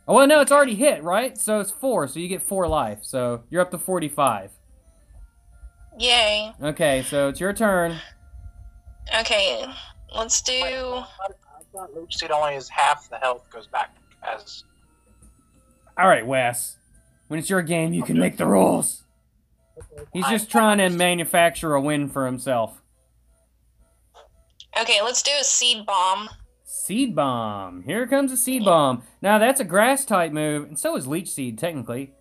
Oh 0.08 0.14
well 0.14 0.26
no, 0.26 0.40
it's 0.40 0.52
already 0.52 0.74
hit, 0.74 1.02
right? 1.02 1.36
So 1.36 1.60
it's 1.60 1.70
four, 1.70 2.08
so 2.08 2.18
you 2.20 2.28
get 2.28 2.42
four 2.42 2.66
life. 2.68 3.00
So 3.02 3.42
you're 3.50 3.60
up 3.62 3.70
to 3.72 3.78
forty-five. 3.78 4.50
Yay. 5.98 6.52
Okay, 6.62 7.02
so 7.02 7.28
it's 7.28 7.40
your 7.40 7.52
turn. 7.52 7.96
Okay. 9.20 9.64
Let's 10.14 10.42
do. 10.42 10.52
Wait, 10.52 10.72
I 10.72 11.62
thought 11.72 11.96
Leech 11.96 12.18
Seed 12.18 12.30
only 12.30 12.54
is 12.54 12.68
half 12.68 13.08
the 13.08 13.18
health 13.18 13.48
goes 13.50 13.66
back 13.66 13.96
as. 14.22 14.64
All 15.98 16.08
right, 16.08 16.26
Wes. 16.26 16.76
When 17.28 17.38
it's 17.38 17.48
your 17.50 17.62
game, 17.62 17.92
you 17.92 18.02
can 18.02 18.18
make 18.18 18.36
the 18.36 18.46
rules. 18.46 19.04
He's 20.12 20.26
just 20.26 20.50
trying 20.50 20.78
to 20.78 20.90
manufacture 20.90 21.74
a 21.74 21.80
win 21.80 22.08
for 22.08 22.26
himself. 22.26 22.82
Okay, 24.78 25.00
let's 25.02 25.22
do 25.22 25.32
a 25.40 25.44
seed 25.44 25.86
bomb. 25.86 26.28
Seed 26.64 27.14
Bomb. 27.14 27.82
Here 27.82 28.06
comes 28.06 28.32
a 28.32 28.36
Seed 28.36 28.64
Bomb. 28.64 29.02
Now, 29.20 29.38
that's 29.38 29.60
a 29.60 29.64
grass 29.64 30.04
type 30.04 30.32
move, 30.32 30.66
and 30.66 30.78
so 30.78 30.96
is 30.96 31.06
Leech 31.06 31.30
Seed, 31.30 31.58
technically. 31.58 32.12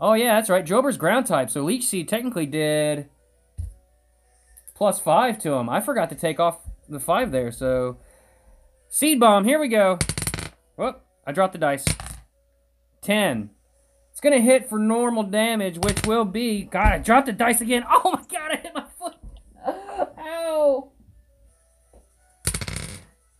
Oh, 0.00 0.12
yeah, 0.12 0.34
that's 0.34 0.50
right. 0.50 0.64
Jober's 0.64 0.98
ground 0.98 1.26
type, 1.26 1.50
so 1.50 1.62
Leech 1.62 1.84
Seed 1.84 2.08
technically 2.08 2.46
did 2.46 3.08
plus 4.76 5.00
five 5.00 5.38
to 5.40 5.54
him. 5.54 5.68
I 5.68 5.80
forgot 5.80 6.10
to 6.10 6.14
take 6.14 6.38
off 6.38 6.60
the 6.88 7.00
five 7.00 7.32
there, 7.32 7.50
so. 7.50 7.96
Seed 8.88 9.18
Bomb, 9.18 9.44
here 9.44 9.58
we 9.58 9.68
go. 9.68 9.98
Whoop, 10.76 11.02
I 11.26 11.32
dropped 11.32 11.54
the 11.54 11.58
dice. 11.58 11.84
10. 13.02 13.50
It's 14.12 14.20
gonna 14.20 14.40
hit 14.40 14.68
for 14.68 14.78
normal 14.78 15.24
damage, 15.24 15.78
which 15.78 16.06
will 16.06 16.24
be. 16.24 16.62
God, 16.62 16.92
I 16.92 16.98
dropped 16.98 17.26
the 17.26 17.32
dice 17.32 17.60
again. 17.60 17.84
Oh 17.90 18.12
my 18.12 18.22
god, 18.30 18.52
I 18.52 18.56
hit 18.56 18.74
my 18.74 18.84
foot. 18.98 19.14
Ow. 20.18 20.92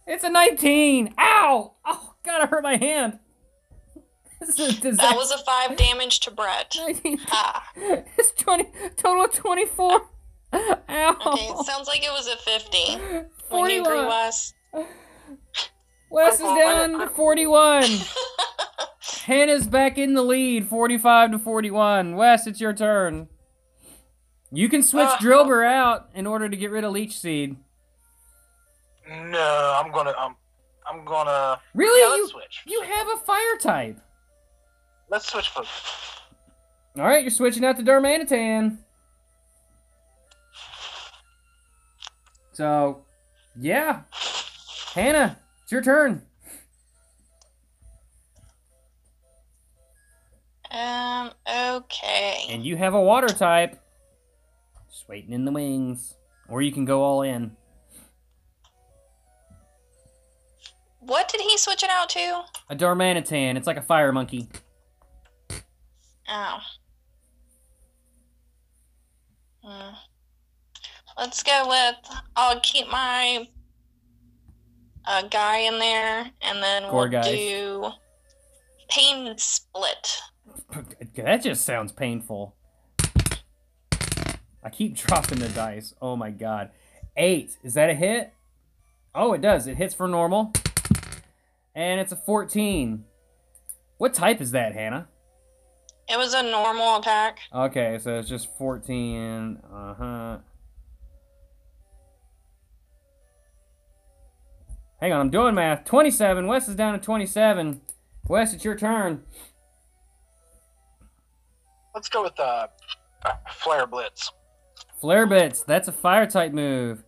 It's 0.06 0.24
a 0.24 0.30
19. 0.30 1.14
Ow! 1.18 1.74
Oh, 1.84 2.14
God, 2.24 2.42
I 2.42 2.46
hurt 2.46 2.62
my 2.62 2.76
hand. 2.76 3.18
That 4.38 5.14
was 5.16 5.32
a 5.32 5.38
five 5.38 5.76
damage 5.76 6.20
to 6.20 6.30
Brett. 6.30 6.76
Ah. 7.30 7.66
it's 7.74 8.30
20, 8.32 8.66
total 8.96 9.24
of 9.24 9.32
24. 9.32 10.02
Ow. 10.52 11.16
Okay, 11.26 11.48
sounds 11.64 11.88
like 11.88 12.02
it 12.04 12.10
was 12.12 12.26
a 12.28 12.36
50. 12.36 12.78
When 13.50 13.70
you 13.70 13.82
agree, 13.82 13.94
41. 13.96 14.06
Wes. 14.08 14.54
Wes 16.10 16.34
is 16.34 16.40
down 16.40 16.98
to 17.00 17.08
41. 17.08 17.84
Hannah's 19.24 19.66
back 19.66 19.98
in 19.98 20.14
the 20.14 20.22
lead, 20.22 20.68
45 20.68 21.32
to 21.32 21.38
41. 21.38 22.16
Wes, 22.16 22.46
it's 22.46 22.60
your 22.60 22.72
turn. 22.72 23.28
You 24.52 24.68
can 24.68 24.82
switch 24.82 25.08
Uh, 25.08 25.16
Drillbur 25.18 25.66
out 25.66 26.08
in 26.14 26.26
order 26.26 26.48
to 26.48 26.56
get 26.56 26.70
rid 26.70 26.84
of 26.84 26.92
Leech 26.92 27.18
Seed. 27.18 27.56
No, 29.08 29.80
I'm 29.82 29.92
gonna. 29.92 30.14
Um, 30.18 30.36
I'm 30.88 31.04
gonna. 31.04 31.60
Really? 31.74 32.00
Yeah, 32.00 32.16
you, 32.16 32.28
switch. 32.28 32.62
you 32.66 32.82
have 32.82 33.08
a 33.14 33.16
fire 33.18 33.56
type. 33.60 34.00
Let's 35.10 35.30
switch 35.30 35.48
for. 35.48 35.62
All 36.96 37.04
right, 37.06 37.22
you're 37.22 37.30
switching 37.30 37.64
out 37.64 37.76
to 37.76 37.82
Darmanitan. 37.82 38.78
So, 42.56 43.02
yeah. 43.60 44.04
Hannah, 44.94 45.38
it's 45.62 45.70
your 45.70 45.82
turn. 45.82 46.22
Um, 50.70 51.32
okay. 51.46 52.46
And 52.48 52.64
you 52.64 52.78
have 52.78 52.94
a 52.94 53.00
water 53.00 53.28
type. 53.28 53.78
Just 54.90 55.06
waiting 55.06 55.34
in 55.34 55.44
the 55.44 55.52
wings. 55.52 56.14
Or 56.48 56.62
you 56.62 56.72
can 56.72 56.86
go 56.86 57.02
all 57.02 57.20
in. 57.20 57.54
What 61.00 61.28
did 61.28 61.42
he 61.42 61.58
switch 61.58 61.82
it 61.82 61.90
out 61.90 62.08
to? 62.08 62.44
A 62.70 62.74
Darmanitan. 62.74 63.58
It's 63.58 63.66
like 63.66 63.76
a 63.76 63.82
fire 63.82 64.12
monkey. 64.12 64.48
Oh. 66.26 66.58
Hmm. 69.62 69.94
Let's 71.16 71.42
go 71.42 71.64
with. 71.68 71.96
I'll 72.36 72.60
keep 72.60 72.88
my 72.88 73.48
uh, 75.06 75.22
guy 75.22 75.58
in 75.58 75.78
there, 75.78 76.30
and 76.42 76.62
then 76.62 76.82
we'll 76.84 77.06
Gourgeist. 77.08 77.24
do 77.24 77.90
pain 78.88 79.34
split. 79.38 80.18
That 81.14 81.42
just 81.42 81.64
sounds 81.64 81.92
painful. 81.92 82.54
I 84.62 84.70
keep 84.70 84.96
dropping 85.06 85.38
the 85.38 85.48
dice. 85.48 85.94
Oh 86.02 86.16
my 86.16 86.30
god. 86.30 86.70
Eight. 87.16 87.56
Is 87.62 87.74
that 87.74 87.88
a 87.88 87.94
hit? 87.94 88.32
Oh, 89.14 89.32
it 89.32 89.40
does. 89.40 89.66
It 89.66 89.76
hits 89.76 89.94
for 89.94 90.06
normal. 90.06 90.52
And 91.74 92.00
it's 92.00 92.12
a 92.12 92.16
14. 92.16 93.04
What 93.98 94.12
type 94.12 94.40
is 94.42 94.50
that, 94.50 94.74
Hannah? 94.74 95.08
It 96.08 96.18
was 96.18 96.34
a 96.34 96.42
normal 96.42 96.96
attack. 96.98 97.38
Okay, 97.54 97.98
so 98.00 98.18
it's 98.18 98.28
just 98.28 98.48
14. 98.58 99.62
Uh 99.72 99.94
huh. 99.94 100.38
Hang 105.00 105.12
on, 105.12 105.20
I'm 105.20 105.30
doing 105.30 105.54
math. 105.54 105.84
27. 105.84 106.46
Wes 106.46 106.68
is 106.68 106.74
down 106.74 106.98
to 106.98 107.04
27. 107.04 107.80
Wes, 108.28 108.54
it's 108.54 108.64
your 108.64 108.76
turn. 108.76 109.22
Let's 111.94 112.08
go 112.08 112.22
with 112.22 112.38
uh, 112.38 112.66
uh, 113.24 113.32
flare 113.48 113.86
blitz. 113.86 114.32
Flare 115.00 115.26
Blitz. 115.26 115.62
That's 115.62 115.88
a 115.88 115.92
fire 115.92 116.26
type 116.26 116.52
move. 116.52 117.04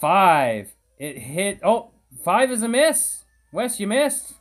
Five. 0.00 0.72
It 0.98 1.18
hit. 1.18 1.60
Oh, 1.62 1.90
five 2.24 2.50
is 2.50 2.62
a 2.62 2.68
miss. 2.68 3.24
Wes, 3.52 3.80
you 3.80 3.86
missed. 3.86 4.34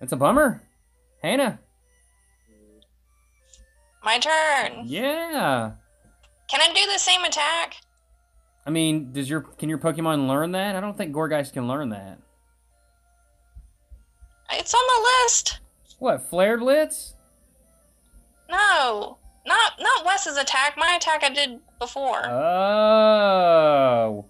That's 0.00 0.12
a 0.12 0.16
bummer. 0.16 0.62
Hannah. 1.22 1.60
My 4.04 4.18
turn. 4.18 4.82
Yeah. 4.84 5.72
Can 6.48 6.60
I 6.60 6.72
do 6.74 6.92
the 6.92 6.98
same 6.98 7.24
attack? 7.24 7.76
I 8.68 8.70
mean, 8.70 9.12
does 9.12 9.30
your 9.30 9.40
can 9.40 9.70
your 9.70 9.78
Pokemon 9.78 10.28
learn 10.28 10.52
that? 10.52 10.76
I 10.76 10.80
don't 10.80 10.94
think 10.94 11.14
Gourgeist 11.14 11.54
can 11.54 11.66
learn 11.66 11.88
that. 11.88 12.18
It's 14.52 14.74
on 14.74 14.82
the 14.86 15.08
list. 15.24 15.60
What? 15.98 16.28
Flare 16.28 16.58
Blitz? 16.58 17.14
No, 18.50 19.16
not 19.46 19.72
not 19.80 20.04
Wes's 20.04 20.36
attack. 20.36 20.74
My 20.76 20.98
attack 20.98 21.24
I 21.24 21.30
did 21.30 21.60
before. 21.78 22.26
Oh. 22.28 24.26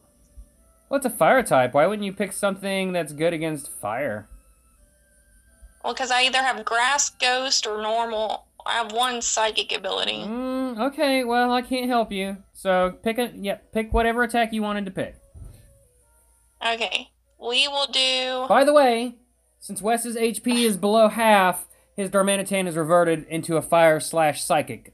What's 0.87 1.05
a 1.05 1.11
fire 1.11 1.43
type? 1.43 1.75
Why 1.75 1.89
wouldn't 1.89 2.07
you 2.07 2.13
pick 2.13 2.33
something 2.33 2.93
that's 2.93 3.13
good 3.13 3.33
against 3.33 3.73
fire? 3.73 4.29
well, 5.83 5.95
because 5.95 6.13
I 6.13 6.23
either 6.23 6.45
have 6.45 6.65
grass, 6.65 7.11
ghost, 7.11 7.67
or 7.67 7.83
normal. 7.83 8.45
I 8.67 8.73
have 8.73 8.93
one 8.93 9.23
psychic 9.23 9.75
ability. 9.77 10.25
Mm, 10.25 10.79
okay, 10.89 11.25
well 11.25 11.51
I 11.53 11.63
can't 11.63 11.89
help 11.89 12.13
you. 12.13 12.37
So 12.53 12.99
pick 13.03 13.19
a 13.19 13.33
yeah, 13.35 13.59
pick 13.73 13.93
whatever 13.93 14.23
attack 14.23 14.53
you 14.53 14.63
wanted 14.63 14.85
to 14.87 14.91
pick. 14.91 15.17
Okay, 16.65 17.09
we 17.41 17.69
will 17.69 17.87
do. 17.87 18.47
By 18.49 18.65
the 18.65 18.73
way, 18.75 19.17
since 19.59 19.81
Wes's 19.81 20.17
HP 20.17 20.65
is 20.65 20.77
below 20.87 21.09
half, 21.09 21.67
his 21.97 22.11
Darmanitan 22.11 22.67
is 22.67 22.77
reverted 22.77 23.27
into 23.29 23.57
a 23.57 23.63
fire 23.63 24.01
slash 24.01 24.43
psychic 24.43 24.93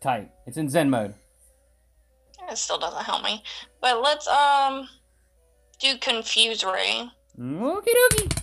type. 0.00 0.30
It's 0.46 0.56
in 0.56 0.68
Zen 0.68 0.90
mode. 0.90 1.14
It 2.50 2.58
still 2.58 2.78
doesn't 2.78 3.04
help 3.04 3.22
me, 3.22 3.42
but 3.80 4.02
let's 4.02 4.26
um 4.26 4.88
do 5.78 5.96
confuse 5.96 6.64
ray. 6.64 7.08
Okie 7.38 7.88
dokie. 8.12 8.36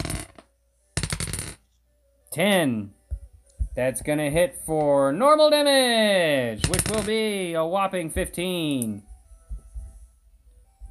Ten. 2.32 2.93
That's 3.77 4.01
gonna 4.01 4.31
hit 4.31 4.59
for 4.65 5.13
normal 5.13 5.51
damage, 5.51 6.67
which 6.67 6.81
will 6.89 7.03
be 7.03 7.53
a 7.53 7.63
whopping 7.63 8.09
fifteen. 8.09 9.03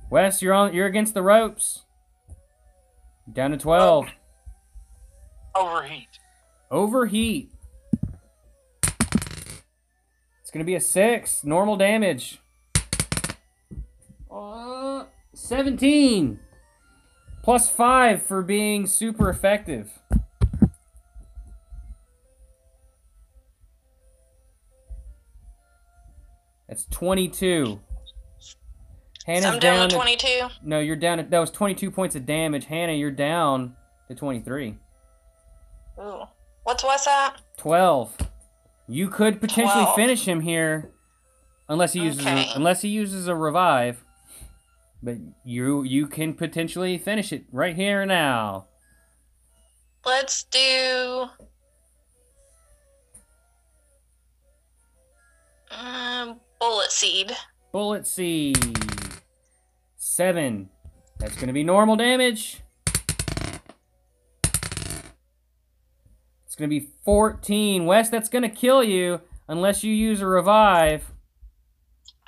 Wes, 0.09 0.41
you're 0.41 0.55
on. 0.55 0.73
You're 0.73 0.87
against 0.87 1.13
the 1.13 1.23
ropes. 1.23 1.85
Down 3.33 3.51
to 3.51 3.57
twelve. 3.57 4.07
Overheat. 5.57 6.21
Overheat. 6.71 7.51
It's 10.41 10.53
gonna 10.53 10.65
be 10.65 10.77
a 10.77 10.81
six. 10.81 11.43
Normal 11.43 11.75
damage. 11.75 12.41
Uh, 14.31 15.07
17. 15.35 16.39
Plus 17.43 17.69
five 17.69 18.23
for 18.23 18.43
being 18.43 18.87
super 18.87 19.29
effective. 19.29 19.99
That's 26.77 26.85
22. 26.95 27.81
Hannah's 29.25 29.47
I'm 29.47 29.53
down 29.53 29.61
down 29.61 29.89
to 29.89 29.95
to, 29.95 29.97
22. 29.97 30.49
no, 30.63 30.79
you're 30.79 30.95
down 30.95 31.17
to, 31.17 31.25
that 31.25 31.39
was 31.39 31.51
22 31.51 31.91
points 31.91 32.15
of 32.15 32.27
damage. 32.27 32.67
Hannah, 32.67 32.93
you're 32.93 33.11
down 33.11 33.75
to 34.09 34.15
23. 34.15 34.77
Ooh. 35.99 36.23
What's 36.65 36.85
Wes 36.85 37.07
at? 37.07 37.41
12. 37.57 38.19
You 38.89 39.09
could 39.09 39.41
potentially 39.41 39.85
12. 39.85 39.97
finish 39.97 40.29
him 40.29 40.43
here 40.43 40.93
unless 41.67 41.95
he 41.95 42.01
uses 42.01 42.21
Okay. 42.21 42.47
a, 42.47 42.57
unless 42.57 42.83
he 42.83 42.89
uses 42.89 43.27
a 43.27 43.35
revive. 43.35 44.05
But 45.03 45.17
you 45.47 45.83
you 45.83 46.07
can 46.07 46.35
potentially 46.35 46.99
finish 46.99 47.33
it 47.33 47.45
right 47.51 47.75
here 47.75 48.03
and 48.03 48.09
now. 48.11 48.67
Let's 50.05 50.45
do. 50.45 51.27
Um, 55.71 56.41
bullet 56.61 56.93
seed. 56.93 57.37
Bullet 57.73 58.07
seed. 58.07 58.79
7. 59.97 60.69
That's 61.19 61.35
going 61.35 61.49
to 61.49 61.53
be 61.53 61.65
normal 61.65 61.97
damage. 61.97 62.63
It's 66.47 66.55
going 66.57 66.71
to 66.71 66.81
be 66.81 66.89
14. 67.05 67.85
Wes, 67.87 68.09
that's 68.09 68.29
going 68.29 68.43
to 68.43 68.49
kill 68.49 68.83
you 68.83 69.21
unless 69.49 69.85
you 69.85 69.93
use 69.93 70.21
a 70.21 70.27
revive. 70.27 71.13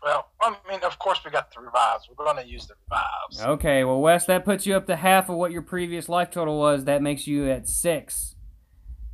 Well, 0.03 0.29
I 0.41 0.55
mean, 0.69 0.81
of 0.85 0.99
course 0.99 1.21
we 1.25 1.31
got 1.31 1.53
the 1.53 1.61
revives. 1.61 2.09
We're 2.09 2.25
going 2.25 2.37
to 2.37 2.47
use 2.47 2.67
the 2.67 2.75
revives. 2.91 3.43
Okay, 3.43 3.85
well, 3.85 4.01
Wes, 4.01 4.27
that 4.27 4.45
puts 4.45 4.67
you 4.67 4.77
up 4.77 4.87
to 4.87 4.97
half 4.97 5.29
of 5.29 5.37
what 5.37 5.51
your 5.51 5.63
previous 5.63 6.09
life 6.09 6.31
total 6.31 6.59
was. 6.59 6.85
That 6.85 7.03
makes 7.03 7.27
you 7.27 7.51
at 7.51 7.69
six. 7.69 8.37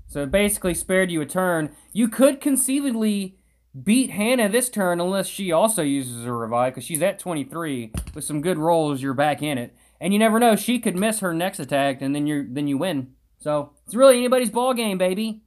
So 0.06 0.22
it 0.22 0.30
basically 0.30 0.74
spared 0.74 1.10
you 1.10 1.20
a 1.20 1.26
turn. 1.26 1.70
You 1.92 2.08
could 2.08 2.40
conceivably 2.40 3.38
beat 3.82 4.10
Hannah 4.10 4.48
this 4.48 4.68
turn 4.68 5.00
unless 5.00 5.26
she 5.26 5.52
also 5.52 5.82
uses 5.82 6.24
a 6.24 6.32
revive 6.32 6.74
because 6.74 6.84
she's 6.84 7.02
at 7.02 7.18
23. 7.18 7.92
With 8.14 8.24
some 8.24 8.40
good 8.40 8.58
rolls, 8.58 9.02
you're 9.02 9.14
back 9.14 9.42
in 9.42 9.58
it. 9.58 9.74
And 10.00 10.12
you 10.12 10.18
never 10.18 10.38
know, 10.38 10.56
she 10.56 10.78
could 10.78 10.96
miss 10.96 11.20
her 11.20 11.32
next 11.34 11.58
attack 11.58 12.02
and 12.02 12.14
then 12.14 12.26
you 12.26 12.46
then 12.48 12.68
you 12.68 12.78
win. 12.78 13.12
So 13.38 13.72
it's 13.86 13.94
really 13.94 14.18
anybody's 14.18 14.50
ball 14.50 14.74
game, 14.74 14.98
baby. 14.98 15.42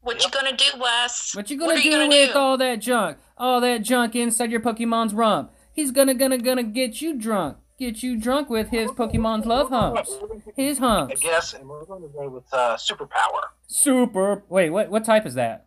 What 0.00 0.24
you 0.24 0.30
gonna 0.30 0.56
do, 0.56 0.64
Wes? 0.80 1.32
What 1.34 1.48
you 1.48 1.58
gonna 1.58 1.74
are 1.74 1.76
do 1.76 1.82
you 1.82 1.90
gonna 1.90 2.08
with 2.08 2.32
do? 2.32 2.38
all 2.38 2.58
that 2.58 2.80
junk? 2.80 3.18
All 3.38 3.60
that 3.60 3.82
junk 3.82 4.16
inside 4.16 4.50
your 4.50 4.60
Pokemon's 4.60 5.14
rump. 5.14 5.52
He's 5.72 5.92
gonna 5.92 6.14
gonna 6.14 6.38
gonna 6.38 6.64
get 6.64 7.00
you 7.00 7.16
drunk. 7.16 7.58
Get 7.82 8.02
you 8.02 8.16
drunk 8.16 8.48
with 8.48 8.68
his 8.70 8.90
Pokemon's 8.92 9.44
love 9.44 9.68
humps. 9.70 10.16
His 10.56 10.78
I 10.78 10.82
humps. 10.82 11.20
guess, 11.20 11.52
and 11.54 11.68
we're 11.68 11.84
going 11.84 12.02
to 12.02 12.08
go 12.08 12.28
with 12.28 12.44
uh, 12.52 12.76
superpower 12.76 13.42
Super. 13.66 14.44
Wait, 14.48 14.70
what? 14.70 14.90
What 14.90 15.04
type 15.04 15.26
is 15.26 15.34
that? 15.34 15.66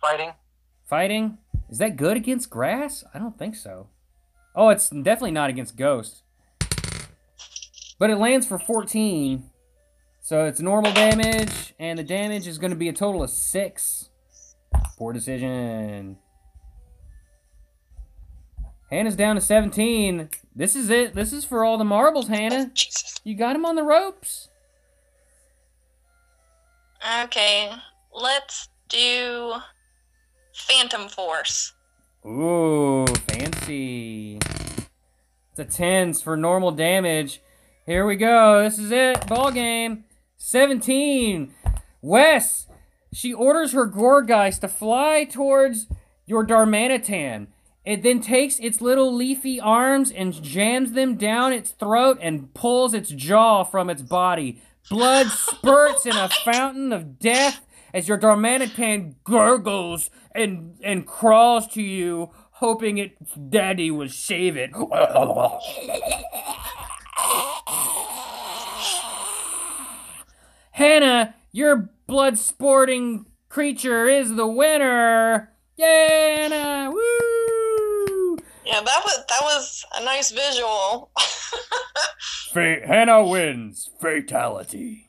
fighting. 0.00 0.32
Fighting? 0.84 1.38
Is 1.68 1.78
that 1.78 1.96
good 1.96 2.16
against 2.16 2.48
grass? 2.50 3.02
I 3.12 3.18
don't 3.18 3.38
think 3.38 3.56
so. 3.56 3.88
Oh, 4.54 4.68
it's 4.68 4.88
definitely 4.88 5.32
not 5.32 5.50
against 5.50 5.76
ghost. 5.76 6.22
But 7.98 8.10
it 8.10 8.16
lands 8.16 8.46
for 8.46 8.58
14. 8.58 9.50
So 10.20 10.44
it's 10.44 10.60
normal 10.60 10.92
damage, 10.92 11.74
and 11.78 11.98
the 11.98 12.04
damage 12.04 12.46
is 12.46 12.58
going 12.58 12.70
to 12.70 12.76
be 12.76 12.88
a 12.88 12.92
total 12.92 13.22
of 13.22 13.30
6. 13.30 14.10
Poor 14.98 15.12
decision. 15.12 16.18
Hannah's 18.90 19.16
down 19.16 19.34
to 19.34 19.40
17. 19.40 20.28
This 20.54 20.76
is 20.76 20.90
it. 20.90 21.14
This 21.14 21.32
is 21.32 21.44
for 21.44 21.64
all 21.64 21.76
the 21.76 21.84
marbles, 21.84 22.28
Hannah. 22.28 22.70
Jesus. 22.72 23.20
You 23.24 23.34
got 23.34 23.56
him 23.56 23.66
on 23.66 23.76
the 23.76 23.82
ropes. 23.82 24.48
Okay, 27.24 27.70
let's 28.12 28.68
do 28.88 29.54
Phantom 30.54 31.08
Force. 31.08 31.72
Ooh, 32.24 33.06
fancy. 33.28 34.38
It's 34.38 35.58
a 35.58 35.64
tens 35.64 36.22
for 36.22 36.36
normal 36.36 36.72
damage. 36.72 37.40
Here 37.86 38.06
we 38.06 38.16
go. 38.16 38.62
This 38.62 38.78
is 38.78 38.90
it. 38.90 39.26
Ball 39.26 39.52
game. 39.52 40.04
17. 40.38 41.54
Wes, 42.02 42.66
she 43.12 43.32
orders 43.32 43.72
her 43.72 43.88
Gourgeist 43.88 44.60
to 44.60 44.68
fly 44.68 45.24
towards 45.24 45.86
your 46.26 46.46
Darmanitan. 46.46 47.48
It 47.86 48.02
then 48.02 48.20
takes 48.20 48.58
its 48.58 48.80
little 48.80 49.14
leafy 49.14 49.60
arms 49.60 50.10
and 50.10 50.42
jams 50.42 50.92
them 50.92 51.14
down 51.14 51.52
its 51.52 51.70
throat 51.70 52.18
and 52.20 52.52
pulls 52.52 52.92
its 52.92 53.10
jaw 53.10 53.62
from 53.62 53.88
its 53.88 54.02
body. 54.02 54.60
Blood 54.90 55.28
spurts 55.28 56.04
in 56.04 56.16
a 56.16 56.28
fountain 56.44 56.92
of 56.92 57.20
death 57.20 57.64
as 57.94 58.08
your 58.08 58.18
Darmanitan 58.18 59.14
gurgles 59.22 60.10
and 60.34 60.76
and 60.82 61.06
crawls 61.06 61.68
to 61.68 61.82
you, 61.82 62.30
hoping 62.54 62.98
its 62.98 63.34
daddy 63.34 63.92
will 63.92 64.08
save 64.08 64.56
it. 64.56 64.72
Hannah, 70.72 71.36
your 71.52 71.90
blood 72.08 72.36
sporting 72.36 73.26
creature 73.48 74.08
is 74.08 74.34
the 74.34 74.46
winner. 74.48 75.52
Hannah! 75.78 76.90
Woo! 76.90 77.35
Yeah, 78.66 78.80
that 78.80 79.02
was 79.04 79.16
that 79.28 79.40
was 79.42 79.84
a 79.96 80.04
nice 80.04 80.32
visual. 80.32 81.12
Fa- 82.52 82.84
Hannah 82.84 83.24
wins. 83.24 83.88
Fatality. 84.00 85.08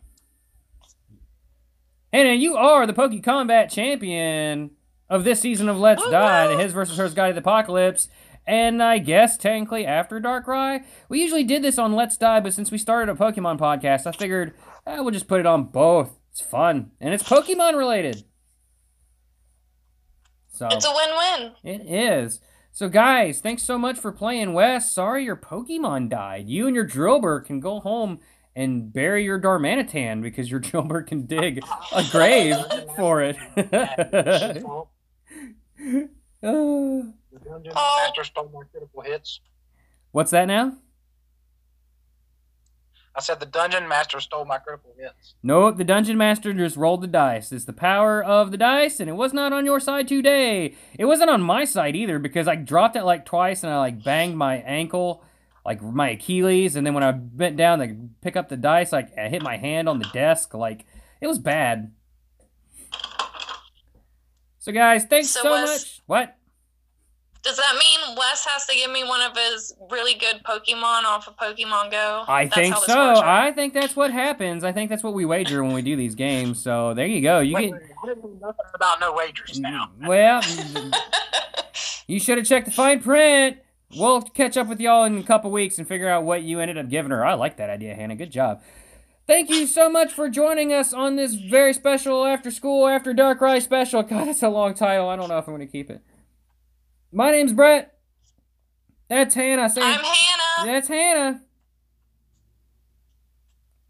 Hannah, 2.14 2.34
you 2.34 2.56
are 2.56 2.86
the 2.86 2.94
Poke 2.94 3.22
Combat 3.24 3.72
champion 3.72 4.72
of 5.10 5.24
this 5.24 5.42
season 5.42 5.70
of 5.70 5.80
Let's 5.80 6.08
Die, 6.08 6.48
the 6.48 6.62
His 6.62 6.72
versus 6.72 6.98
Hers 6.98 7.16
Guide 7.16 7.30
to 7.30 7.34
the 7.34 7.40
Apocalypse. 7.40 8.08
And 8.46 8.82
I 8.82 9.00
guess 9.00 9.38
technically 9.38 9.86
after 9.86 10.22
Darkrai. 10.22 10.84
We 11.10 11.20
usually 11.22 11.44
did 11.44 11.64
this 11.64 11.80
on 11.80 11.94
Let's 11.94 12.16
Die, 12.16 12.40
but 12.40 12.54
since 12.54 12.72
we 12.72 12.78
started 12.78 13.12
a 13.12 13.16
Pokemon 13.16 13.58
podcast, 13.60 14.06
I 14.06 14.12
figured 14.12 14.54
eh, 14.86 15.00
we'll 15.00 15.12
just 15.12 15.28
put 15.28 15.40
it 15.40 15.46
on 15.48 15.66
both. 15.66 16.18
It's 16.32 16.42
fun. 16.42 16.92
And 17.02 17.14
it's 17.14 17.24
Pokemon 17.28 17.76
related. 17.76 18.24
So 20.50 20.68
it's 20.72 20.86
a 20.86 20.92
win-win. 20.94 21.52
it 21.64 21.82
is. 21.92 22.40
So, 22.78 22.88
guys, 22.90 23.42
thanks 23.42 23.64
so 23.64 23.80
much 23.80 23.98
for 23.98 24.12
playing, 24.12 24.54
Wes. 24.54 24.92
Sorry 24.92 25.24
your 25.24 25.36
Pokemon 25.36 26.10
died. 26.10 26.48
You 26.48 26.68
and 26.68 26.76
your 26.76 26.88
Drillbur 26.88 27.44
can 27.44 27.60
go 27.60 27.80
home 27.80 28.20
and 28.56 28.94
bury 28.94 29.24
your 29.24 29.42
Darmanitan 29.42 30.22
because 30.22 30.52
your 30.52 30.60
Drillbur 30.62 31.08
can 31.08 31.26
dig 31.26 31.64
a 31.92 32.04
grave 32.12 32.56
for 32.96 33.24
it. 33.24 33.36
Uh. 36.44 37.02
Master 37.74 38.24
stole 38.24 38.52
my 38.54 38.62
critical 38.72 39.02
hits. 39.02 39.42
what's 40.12 40.30
that 40.30 40.46
now? 40.46 40.78
I 43.18 43.20
said 43.22 43.40
the 43.40 43.48
Dungeon 43.48 43.88
Master 43.88 44.20
stole 44.20 44.46
my 44.46 44.60
critical 44.60 44.94
hits. 44.96 45.34
Nope, 45.42 45.78
the 45.78 45.84
Dungeon 45.84 46.18
Master 46.20 46.54
just 46.54 46.78
rolled 46.78 47.02
the 47.02 47.08
dice. 47.08 47.52
It's 47.52 47.66
the 47.66 47.74
power 47.74 48.24
of 48.24 48.52
the 48.52 48.58
dice, 48.58 49.00
and 49.00 49.10
it 49.10 49.14
was 49.14 49.34
not 49.34 49.52
on 49.52 49.66
your 49.66 49.80
side 49.80 50.08
today. 50.08 50.76
It 51.00 51.06
wasn't 51.06 51.32
on 51.32 51.42
my 51.42 51.66
side 51.66 51.96
either 51.96 52.20
because 52.20 52.48
I 52.48 52.54
dropped 52.56 52.96
it 52.96 53.04
like 53.04 53.26
twice 53.26 53.64
and 53.64 53.74
I 53.74 53.80
like 53.80 54.04
banged 54.04 54.38
my 54.38 54.58
ankle, 54.58 55.24
like 55.66 55.82
my 55.82 56.12
Achilles, 56.12 56.76
and 56.76 56.86
then 56.86 56.94
when 56.94 57.04
I 57.04 57.12
bent 57.12 57.58
down 57.58 57.80
to 57.80 57.96
pick 58.22 58.36
up 58.36 58.50
the 58.50 58.58
dice, 58.58 58.92
like 58.92 59.18
I 59.18 59.30
hit 59.30 59.42
my 59.42 59.58
hand 59.58 59.90
on 59.90 59.98
the 59.98 60.10
desk. 60.14 60.54
Like 60.54 60.86
it 61.20 61.26
was 61.26 61.40
bad. 61.40 61.92
So 64.60 64.72
guys, 64.72 65.06
thanks 65.06 65.30
so, 65.30 65.42
So, 65.42 65.52
Wes- 65.52 65.66
much. 65.66 66.02
What? 66.06 66.37
Does 67.48 67.56
that 67.56 67.76
mean 67.80 68.18
Wes 68.18 68.46
has 68.46 68.66
to 68.66 68.76
give 68.76 68.92
me 68.92 69.06
one 69.06 69.22
of 69.22 69.32
his 69.38 69.74
really 69.90 70.16
good 70.16 70.42
Pokemon 70.44 71.06
off 71.06 71.30
of 71.30 71.38
Pokemon 71.38 71.92
Go? 71.92 72.26
I 72.28 72.44
That's 72.44 72.56
think 72.56 72.76
so. 72.76 73.08
works, 73.08 73.22
right? 73.22 73.48
I 73.48 73.52
think 73.54 73.74
that's 73.74 73.96
what 73.96 74.12
happens. 74.12 74.66
I 74.66 74.74
think 74.74 74.90
that's 74.90 75.02
what 75.02 75.14
we 75.14 75.24
wager 75.24 75.64
when 75.64 75.74
we 75.74 75.82
do 75.82 75.96
these 75.96 76.14
games. 76.14 76.62
So 76.62 76.94
there 76.94 77.06
you 77.08 77.22
go. 77.22 77.40
You 77.40 77.56
Wait, 77.56 77.72
get 77.72 77.82
wait, 77.82 77.92
I 78.04 78.08
didn't 78.08 78.24
know 78.24 78.48
nothing 78.48 78.66
about 78.76 79.00
no 79.00 79.14
wagers 79.14 79.60
now. 79.60 79.92
Mm, 80.02 80.08
well. 80.08 80.42
You 82.08 82.22
should 82.22 82.38
have 82.38 82.48
checked 82.48 82.66
the 82.68 82.72
fine 82.72 83.02
print. 83.02 83.58
We'll 83.96 84.22
catch 84.22 84.56
up 84.56 84.68
with 84.68 84.80
y'all 84.80 85.04
in 85.04 85.18
a 85.18 85.24
couple 85.24 85.52
weeks 85.52 85.78
and 85.78 85.86
figure 85.86 86.08
out 86.08 86.24
what 86.24 86.42
you 86.42 86.62
ended 86.62 86.78
up 86.78 86.90
giving 86.90 87.12
her. 87.12 87.26
I 87.26 87.34
like 87.34 87.58
that 87.58 87.70
idea, 87.70 87.96
Hannah. 87.96 88.16
Good 88.16 88.32
job. 88.32 88.62
Thank 89.28 89.50
you 89.50 89.68
so 89.68 89.90
much 89.90 90.14
for 90.14 90.30
joining 90.30 90.72
us 90.72 90.94
on 90.94 91.18
this 91.18 91.34
very 91.36 91.74
special 91.74 92.26
after 92.26 92.50
school, 92.50 92.88
after 92.88 93.14
Darkrai 93.14 93.62
special. 93.62 94.04
God, 94.04 94.28
that's 94.28 94.42
a 94.42 94.48
long 94.48 94.74
title. 94.74 95.10
I 95.10 95.18
don't 95.18 95.28
know 95.28 95.38
if 95.38 95.48
I'm 95.48 95.56
going 95.56 95.68
to 95.68 95.72
keep 95.72 95.90
it. 95.90 96.02
My 97.18 97.32
name's 97.32 97.52
Brett. 97.52 97.98
That's 99.10 99.34
Hannah. 99.34 99.72
Say, 99.72 99.82
I'm 99.82 100.04
Hannah. 100.04 100.72
that's 100.72 100.88
Hannah. 100.88 101.42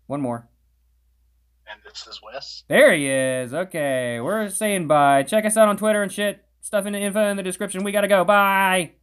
One 0.05 0.21
more. 0.21 0.47
And 1.69 1.81
this 1.83 2.07
is 2.07 2.21
Wes. 2.23 2.63
There 2.69 2.93
he 2.93 3.09
is. 3.09 3.53
Okay, 3.53 4.21
we're 4.21 4.47
saying 4.47 4.87
bye. 4.87 5.23
Check 5.23 5.43
us 5.43 5.57
out 5.57 5.67
on 5.67 5.75
Twitter 5.75 6.01
and 6.01 6.09
shit. 6.09 6.45
Stuff 6.61 6.85
in 6.85 6.93
the 6.93 6.99
info 6.99 7.27
in 7.27 7.35
the 7.35 7.43
description. 7.43 7.83
We 7.83 7.91
gotta 7.91 8.07
go. 8.07 8.23
Bye. 8.23 8.93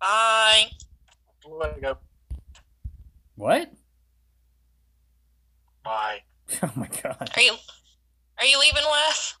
Bye. 0.00 0.64
Way 1.46 1.72
to 1.74 1.80
go. 1.80 1.98
What? 3.36 3.72
Bye. 5.84 6.22
Oh 6.64 6.72
my 6.74 6.88
god. 6.88 7.30
Are 7.36 7.42
you 7.42 7.52
are 8.40 8.46
you 8.46 8.58
leaving, 8.58 8.82
Wes? 8.90 9.37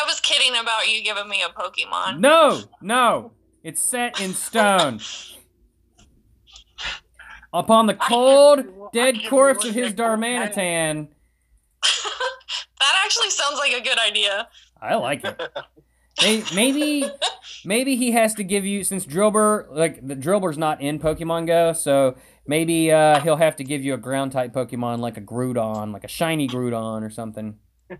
I 0.00 0.04
was 0.06 0.20
kidding 0.20 0.52
about 0.60 0.88
you 0.88 1.02
giving 1.02 1.28
me 1.28 1.42
a 1.42 1.48
Pokemon. 1.48 2.20
No, 2.20 2.62
no. 2.80 3.32
It's 3.64 3.82
set 3.82 4.20
in 4.20 4.32
stone. 4.34 5.00
Upon 7.52 7.86
the 7.86 7.94
cold, 7.94 8.64
dead 8.92 9.16
corpse 9.28 9.64
of 9.64 9.74
his 9.74 9.92
Darmanitan. 9.94 11.08
that 11.82 12.94
actually 13.04 13.30
sounds 13.30 13.58
like 13.58 13.72
a 13.72 13.80
good 13.82 13.98
idea. 13.98 14.48
I 14.80 14.94
like 14.96 15.24
it. 15.24 15.40
May- 16.22 16.44
Maybe, 16.54 17.04
maybe 17.64 17.96
he 17.96 18.10
has 18.12 18.34
to 18.34 18.44
give 18.44 18.66
you 18.66 18.82
since 18.84 19.06
Drillbur, 19.06 19.66
like 19.70 20.06
the 20.06 20.14
Drillbur's 20.16 20.58
not 20.58 20.80
in 20.80 20.98
Pokemon 20.98 21.46
Go, 21.46 21.72
so 21.72 22.16
maybe 22.46 22.90
uh, 22.92 23.20
he'll 23.20 23.36
have 23.36 23.54
to 23.56 23.64
give 23.64 23.84
you 23.84 23.94
a 23.94 23.98
ground 23.98 24.32
type 24.32 24.52
Pokemon 24.52 24.98
like 24.98 25.16
a 25.16 25.20
Groudon, 25.20 25.92
like 25.92 26.02
a 26.04 26.08
shiny 26.08 26.48
Groudon 26.48 27.02
or 27.02 27.10
something. 27.10 27.56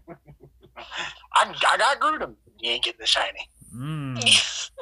I, 1.39 1.55
I 1.69 1.77
got 1.77 2.01
Groudon. 2.01 2.35
You 2.61 2.71
ain't 2.73 2.85
getting 2.85 3.01
the 3.01 3.07
shiny. 3.07 3.49
Mm. 3.75 4.69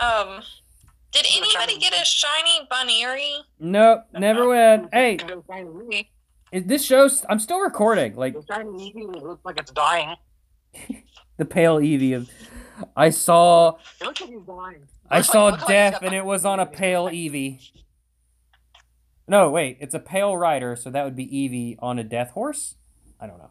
Um, 0.00 0.42
did 1.12 1.24
Is 1.24 1.36
it 1.36 1.40
a 1.40 1.58
anybody 1.60 1.78
get 1.78 1.92
a 1.94 2.04
shiny 2.04 2.66
Buneary? 2.68 3.36
Nope, 3.60 4.00
never 4.12 4.48
win. 4.48 4.88
Hey, 4.92 5.12
You 5.12 5.18
can 5.18 5.28
do 5.28 5.38
a 5.48 5.52
shiny 5.52 5.70
Eevee. 5.70 6.08
is 6.52 6.64
this 6.64 6.84
show's 6.84 7.24
I'm 7.28 7.38
still 7.38 7.60
recording. 7.60 8.16
Like 8.16 8.34
The 8.34 8.44
shiny 8.52 8.92
Eevee, 8.92 9.22
looks 9.22 9.44
like 9.44 9.58
it's 9.58 9.70
dying. 9.70 10.16
the 11.36 11.44
pale 11.44 11.78
Eevee 11.78 12.16
of 12.16 12.28
I 12.96 13.10
saw 13.10 13.76
It 14.00 14.04
looks 14.04 14.20
like 14.20 14.30
he's 14.30 14.42
dying. 14.42 14.88
I 15.08 15.20
saw 15.20 15.46
like 15.46 15.66
death 15.66 15.92
got 15.94 16.02
and 16.04 16.14
it 16.14 16.24
was 16.24 16.44
on 16.44 16.58
a 16.58 16.66
pale 16.66 17.06
Eevee. 17.06 17.60
No, 19.28 19.48
wait, 19.48 19.78
it's 19.80 19.94
a 19.94 20.00
pale 20.00 20.36
rider, 20.36 20.76
so 20.76 20.90
that 20.90 21.04
would 21.04 21.16
be 21.16 21.26
Eevee 21.26 21.76
on 21.78 21.98
a 21.98 22.04
death 22.04 22.30
horse? 22.32 22.74
I 23.20 23.26
don't 23.26 23.38
know. 23.38 23.50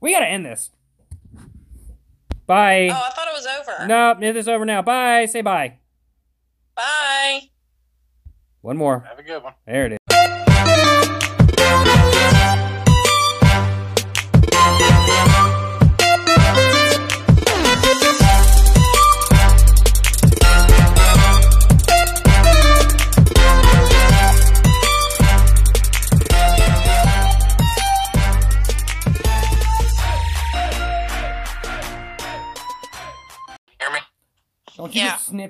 We 0.00 0.12
gotta 0.12 0.26
end 0.26 0.44
this. 0.46 0.70
Bye. 2.46 2.88
Oh, 2.90 3.06
I 3.06 3.10
thought 3.10 3.28
it 3.28 3.34
was 3.34 3.46
over. 3.46 3.86
No, 3.86 4.12
Nope, 4.14 4.22
it 4.22 4.36
is 4.36 4.48
over 4.48 4.64
now. 4.64 4.82
Bye. 4.82 5.26
Say 5.26 5.40
bye. 5.40 5.78
Bye. 6.74 7.50
One 8.62 8.76
more. 8.76 9.00
Have 9.00 9.18
a 9.18 9.22
good 9.22 9.42
one. 9.42 9.54
There 9.66 9.86
it 9.86 9.92
is. 9.92 9.99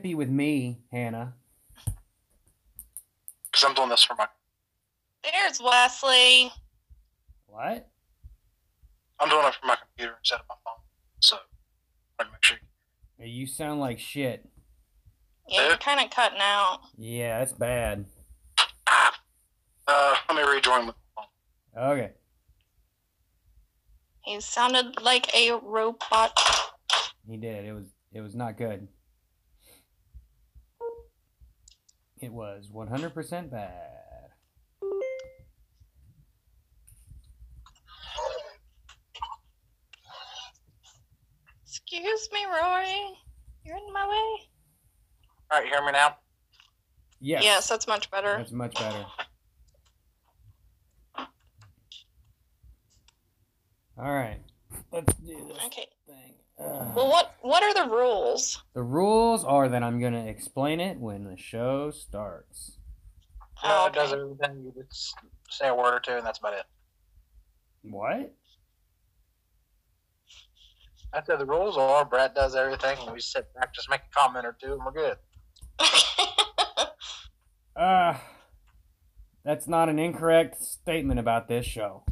You 0.04 0.10
Yeah. 0.10 0.14
get 0.14 0.14
snippy 0.14 0.14
with 0.14 0.28
me, 0.28 0.78
Hannah. 0.90 1.34
Because 3.50 3.64
I'm 3.64 3.74
doing 3.74 3.88
this 3.88 4.02
for 4.04 4.14
my. 4.14 4.28
There's 5.22 5.60
Wesley. 5.60 6.52
What? 7.46 7.88
I'm 9.18 9.28
doing 9.28 9.46
it 9.46 9.54
for 9.54 9.66
my 9.66 9.76
computer 9.76 10.16
instead 10.18 10.36
of 10.40 10.46
my 10.48 10.54
phone. 10.64 10.82
So, 11.20 11.36
I 11.36 12.22
want 12.22 12.28
to 12.28 12.32
make 12.32 12.44
sure. 12.44 12.58
Hey, 13.18 13.28
You 13.28 13.46
sound 13.46 13.80
like 13.80 13.98
shit. 13.98 14.48
Yeah, 15.48 15.66
you're 15.68 15.76
kind 15.78 16.00
of 16.02 16.10
cutting 16.10 16.38
out. 16.40 16.80
Yeah, 16.96 17.40
that's 17.40 17.52
bad. 17.52 18.06
Uh, 18.86 20.14
let 20.28 20.36
me 20.36 20.42
rejoin 20.54 20.86
with 20.86 20.94
the 20.94 21.02
phone. 21.16 21.90
Okay. 21.92 22.12
He 24.22 24.40
sounded 24.40 25.02
like 25.02 25.34
a 25.34 25.52
robot. 25.60 26.38
He 27.28 27.36
did. 27.36 27.64
It 27.64 27.72
was 27.72 27.86
it 28.12 28.20
was 28.20 28.34
not 28.36 28.56
good. 28.56 28.86
It 32.20 32.32
was 32.32 32.70
100% 32.70 33.50
bad. 33.50 33.72
Excuse 41.64 42.28
me, 42.32 42.44
Roy. 42.44 42.92
You're 43.64 43.76
in 43.76 43.92
my 43.92 44.06
way. 44.06 44.48
All 45.50 45.58
right, 45.58 45.64
you 45.64 45.72
hear 45.72 45.84
me 45.84 45.92
now? 45.92 46.16
Yes. 47.20 47.42
Yes, 47.42 47.68
that's 47.68 47.86
much 47.86 48.10
better. 48.10 48.36
That's 48.36 48.52
much 48.52 48.74
better. 48.74 49.06
All 53.98 54.12
right. 54.12 54.40
Let's 54.92 55.12
do 55.14 55.46
this 55.48 55.58
Okay. 55.66 55.86
Thing. 56.60 56.70
Ugh. 56.70 56.96
Well, 56.96 57.08
what 57.08 57.34
what 57.42 57.62
are 57.62 57.74
the 57.74 57.90
rules? 57.90 58.62
The 58.74 58.82
rules 58.82 59.44
are 59.44 59.68
that 59.68 59.82
I'm 59.82 60.00
going 60.00 60.12
to 60.12 60.26
explain 60.26 60.80
it 60.80 60.98
when 60.98 61.24
the 61.24 61.36
show 61.36 61.90
starts. 61.90 62.78
Oh, 63.62 63.86
it 63.86 63.92
does 63.92 64.12
okay. 64.12 64.22
everything. 64.22 64.64
You 64.64 64.84
just 64.88 65.14
say 65.50 65.68
a 65.68 65.74
word 65.74 65.94
or 65.94 66.00
two, 66.00 66.12
and 66.12 66.26
that's 66.26 66.38
about 66.38 66.54
it. 66.54 66.64
What? 67.82 68.34
I 71.12 71.22
said 71.24 71.40
the 71.40 71.46
rules 71.46 71.76
are 71.76 72.04
Brett 72.04 72.34
does 72.34 72.54
everything, 72.54 72.96
and 73.02 73.12
we 73.12 73.20
sit 73.20 73.52
back, 73.54 73.74
just 73.74 73.90
make 73.90 74.00
a 74.00 74.18
comment 74.18 74.46
or 74.46 74.56
two, 74.62 74.74
and 74.74 74.84
we're 74.84 74.92
good. 74.92 75.16
Uh, 77.74 78.14
that's 79.44 79.66
not 79.66 79.88
an 79.88 79.98
incorrect 79.98 80.62
statement 80.62 81.18
about 81.18 81.48
this 81.48 81.66
show. 81.66 82.04